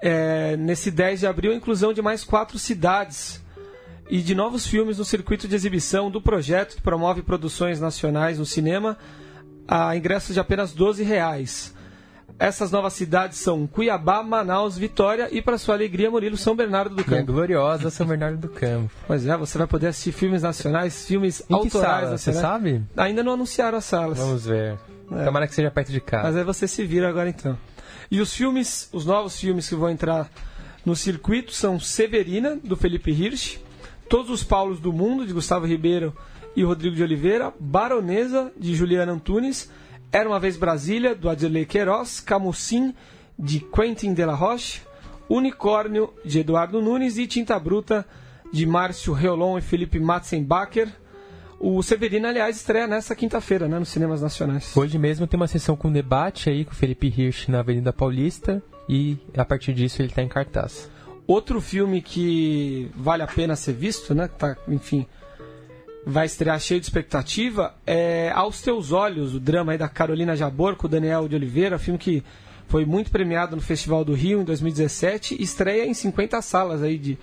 [0.00, 3.43] é, nesse 10 de abril a inclusão de mais quatro cidades
[4.08, 8.44] e de novos filmes no circuito de exibição do projeto que promove produções nacionais no
[8.46, 8.96] cinema
[9.66, 11.74] a ingressos de apenas 12 reais.
[12.38, 17.00] Essas novas cidades são Cuiabá, Manaus, Vitória e, para sua alegria, Murilo, São Bernardo do
[17.02, 17.32] É Campo.
[17.32, 18.90] gloriosa São Bernardo do Campo.
[19.06, 21.70] Pois é, você vai poder assistir filmes nacionais, filmes Em autorais.
[22.04, 22.40] sala, você nacionais.
[22.40, 22.82] sabe?
[22.96, 24.18] Ainda não anunciaram as salas.
[24.18, 24.76] Vamos ver.
[25.12, 25.24] É.
[25.24, 26.24] Tomara que seja perto de casa.
[26.24, 27.56] Mas aí você se vira agora então.
[28.10, 30.28] E os filmes, os novos filmes que vão entrar
[30.84, 33.58] no circuito são Severina, do Felipe Hirsch,
[34.08, 36.14] Todos os Paulos do Mundo, de Gustavo Ribeiro
[36.54, 39.70] e Rodrigo de Oliveira, Baronesa, de Juliana Antunes,
[40.12, 42.94] Era uma Vez Brasília, do Adirley Queiroz, Camusim,
[43.38, 44.82] de Quentin de la Roche,
[45.28, 48.06] Unicórnio, de Eduardo Nunes e Tinta Bruta,
[48.52, 50.88] de Márcio Reolon e Felipe Matzenbacher.
[51.58, 54.76] O Severina, aliás, estreia nessa quinta-feira, né, nos cinemas nacionais.
[54.76, 58.62] Hoje mesmo tem uma sessão com debate aí com o Felipe Hirsch na Avenida Paulista
[58.88, 60.90] e a partir disso ele está em cartaz.
[61.26, 64.28] Outro filme que vale a pena ser visto, né?
[64.28, 65.06] Tá, enfim,
[66.06, 70.76] vai estrear cheio de expectativa, é Aos Teus Olhos, o drama aí da Carolina Jabor
[70.76, 72.22] com o Daniel de Oliveira, filme que
[72.68, 76.98] foi muito premiado no Festival do Rio em 2017 e estreia em 50 salas aí
[76.98, 77.18] de,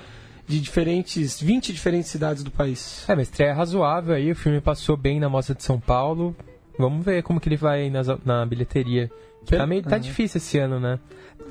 [0.48, 3.04] de diferentes, 20 diferentes cidades do país.
[3.08, 6.36] É, mas estreia razoável aí, o filme passou bem na Mostra de São Paulo.
[6.78, 9.12] Vamos ver como que ele vai nas- na bilheteria.
[9.46, 11.00] Que tá, meio, tá difícil esse ano, né?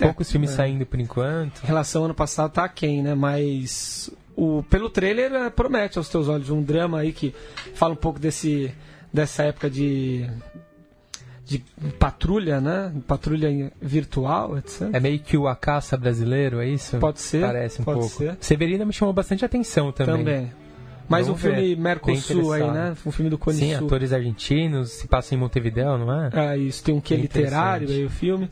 [0.01, 0.55] É, Poucos filmes é.
[0.57, 1.63] saindo por enquanto.
[1.63, 3.15] Em relação ao ano passado tá quem, né?
[3.15, 7.35] Mas o, pelo trailer eh, promete aos teus olhos um drama aí que
[7.75, 8.73] fala um pouco desse,
[9.13, 10.27] dessa época de,
[11.45, 11.63] de
[11.99, 12.93] patrulha, né?
[13.07, 14.89] Patrulha virtual, etc.
[14.93, 16.97] É meio que o A Caça brasileiro, é isso?
[16.99, 17.43] Pode ser.
[17.43, 18.17] Parece um pode pouco.
[18.17, 18.37] ser.
[18.41, 20.17] Severina me chamou bastante atenção também.
[20.17, 20.53] Também.
[21.09, 21.57] Mais um Vamos ver.
[21.57, 22.95] filme Mercosul aí, né?
[23.05, 23.87] Um filme do Cone Sim, Sul.
[23.89, 26.31] atores argentinos, se passa em Montevideo, não é?
[26.33, 28.49] Ah, isso, tem um quê Bem literário aí o filme.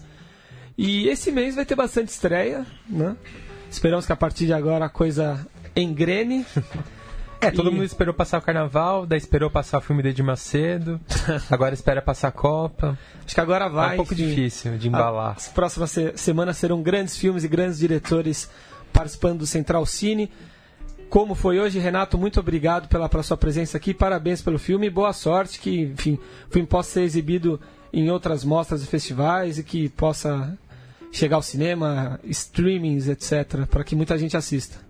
[0.78, 3.16] E esse mês vai ter bastante estreia, né?
[3.68, 5.44] Esperamos que a partir de agora a coisa
[5.76, 6.46] engrene.
[7.40, 10.24] É, todo E- mundo esperou passar o carnaval, daí esperou passar o filme de Edir
[10.24, 11.00] Macedo,
[11.48, 12.98] agora espera passar a Copa.
[13.24, 13.90] Acho que agora vai.
[13.90, 15.34] é um pouco difícil de embalar.
[15.36, 18.50] As próximas se- semanas serão grandes filmes e grandes diretores
[18.92, 20.28] participando do Central Cine.
[21.08, 23.94] Como foi hoje, Renato, muito obrigado pela, pela sua presença aqui.
[23.94, 26.18] Parabéns pelo filme e boa sorte que, enfim,
[26.48, 27.60] o filme possa ser exibido
[27.92, 30.58] em outras mostras e festivais e que possa
[31.12, 34.86] chegar ao cinema, streamings, etc., para que muita gente assista.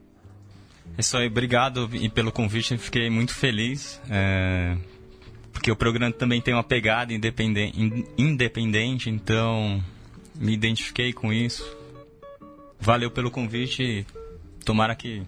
[0.97, 4.01] É isso aí, obrigado e pelo convite, fiquei muito feliz.
[4.11, 4.77] é,
[5.53, 9.83] porque o programa também tem uma pegada independen- in- independente, então
[10.37, 11.65] me identifiquei com isso.
[12.81, 14.07] Valeu pelo convite.
[14.65, 15.23] Tomara que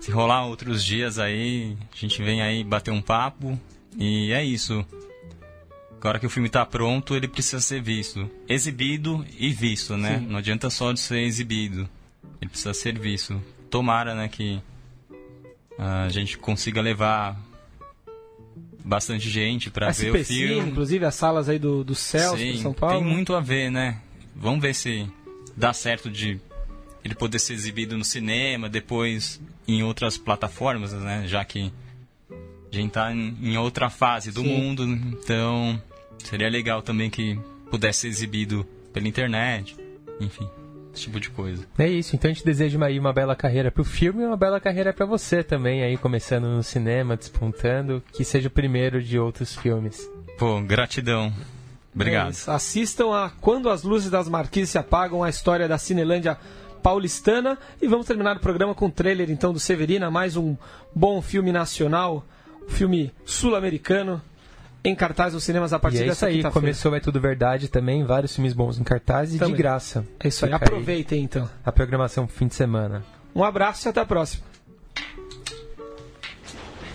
[0.00, 3.58] se rolar outros dias aí, a gente vem aí bater um papo.
[3.98, 4.84] E é isso.
[6.06, 8.30] Agora que o filme tá pronto, ele precisa ser visto.
[8.48, 10.20] Exibido e visto, né?
[10.20, 10.26] Sim.
[10.28, 11.88] Não adianta só de ser exibido.
[12.40, 13.42] Ele precisa ser visto.
[13.68, 14.62] Tomara, né, que
[15.76, 17.36] a gente consiga levar
[18.84, 20.70] bastante gente pra ver o filme.
[20.70, 23.00] inclusive as salas aí do, do Celso, Sim, em São Paulo.
[23.00, 24.00] tem muito a ver, né?
[24.32, 25.10] Vamos ver se
[25.56, 26.38] dá certo de
[27.04, 31.24] ele poder ser exibido no cinema, depois em outras plataformas, né?
[31.26, 31.72] Já que
[32.30, 34.56] a gente tá em em outra fase do Sim.
[34.56, 35.82] mundo, então
[36.18, 37.38] seria legal também que
[37.70, 39.76] pudesse ser exibido pela internet,
[40.20, 40.48] enfim,
[40.92, 41.66] esse tipo de coisa.
[41.78, 44.36] É isso, então a gente deseja uma, aí uma bela carreira pro filme e uma
[44.36, 49.18] bela carreira pra você também, aí começando no cinema, despontando, que seja o primeiro de
[49.18, 50.10] outros filmes.
[50.38, 51.32] Pô, gratidão.
[51.94, 52.34] Obrigado.
[52.46, 52.50] É.
[52.50, 56.38] Assistam a Quando as Luzes das Marquises se Apagam, a história da Cinelândia
[56.82, 57.58] paulistana.
[57.80, 60.56] E vamos terminar o programa com o trailer então do Severina, mais um
[60.94, 62.24] bom filme nacional,
[62.64, 64.22] um filme sul-americano
[64.84, 68.04] em cartaz nos cinemas a partir e é dessa aí, começou É Tudo Verdade também,
[68.04, 69.54] vários filmes bons em cartaz e também.
[69.54, 70.04] de graça.
[70.20, 71.48] É isso aí, aproveitem então.
[71.64, 73.04] A programação fim de semana.
[73.34, 74.44] Um abraço e até a próxima.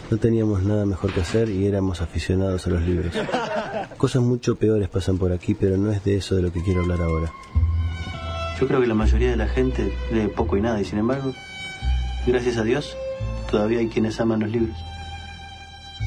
[0.09, 3.13] No teníamos nada mejor que hacer y éramos aficionados a los libros.
[3.97, 6.81] Cosas mucho peores pasan por aquí, pero no es de eso de lo que quiero
[6.81, 7.31] hablar ahora.
[8.59, 11.33] Yo creo que la mayoría de la gente lee poco y nada, y sin embargo,
[12.27, 12.97] gracias a Dios,
[13.49, 14.75] todavía hay quienes aman los libros.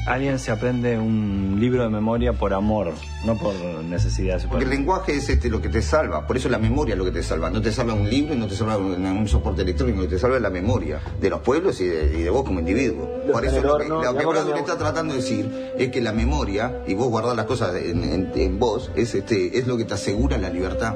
[0.05, 2.93] Alguien se aprende un libro de memoria por amor,
[3.25, 4.39] no por necesidad.
[4.47, 7.05] Porque el lenguaje es este lo que te salva, por eso la memoria es lo
[7.05, 7.49] que te salva.
[7.49, 10.51] No te salva un libro y no te salva un, soporte electrónico, te salva la
[10.51, 13.09] memoria de los pueblos y de, vos como individuo.
[13.31, 16.93] por eso lo que, lo que está tratando de decir es que la memoria, y
[16.93, 20.95] vos guardar las cosas en, vos, es, este, es lo que te asegura la libertad.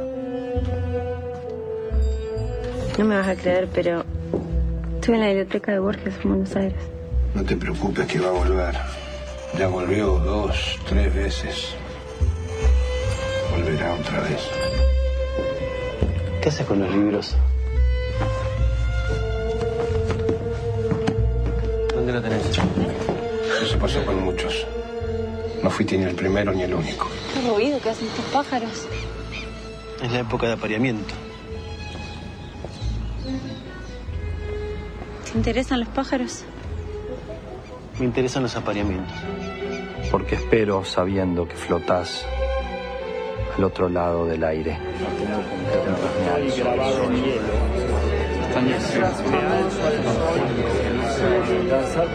[2.99, 4.03] No me vas a creer, pero
[4.95, 6.99] estuve en la biblioteca de Borges en Buenos Aires.
[7.34, 8.76] No te preocupes que va a volver.
[9.58, 11.76] Ya volvió dos, tres veces.
[13.52, 14.42] Volverá otra vez.
[16.42, 17.36] ¿Qué haces con los libros?
[21.94, 22.44] ¿Dónde lo tenés?
[23.64, 24.66] Eso pasó con muchos.
[25.62, 27.10] No fuiste ni el primero ni el único.
[27.34, 28.88] ¿Qué ruido que hacen estos pájaros?
[30.02, 31.14] Es la época de apareamiento.
[35.26, 36.44] ¿Te interesan los pájaros?
[38.00, 39.16] Me interesan los apareamientos.
[40.10, 42.26] Porque espero sabiendo que flotás
[43.58, 44.80] al otro lado del aire.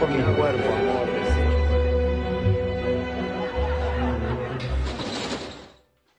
[0.01, 0.71] por mi cuerpo,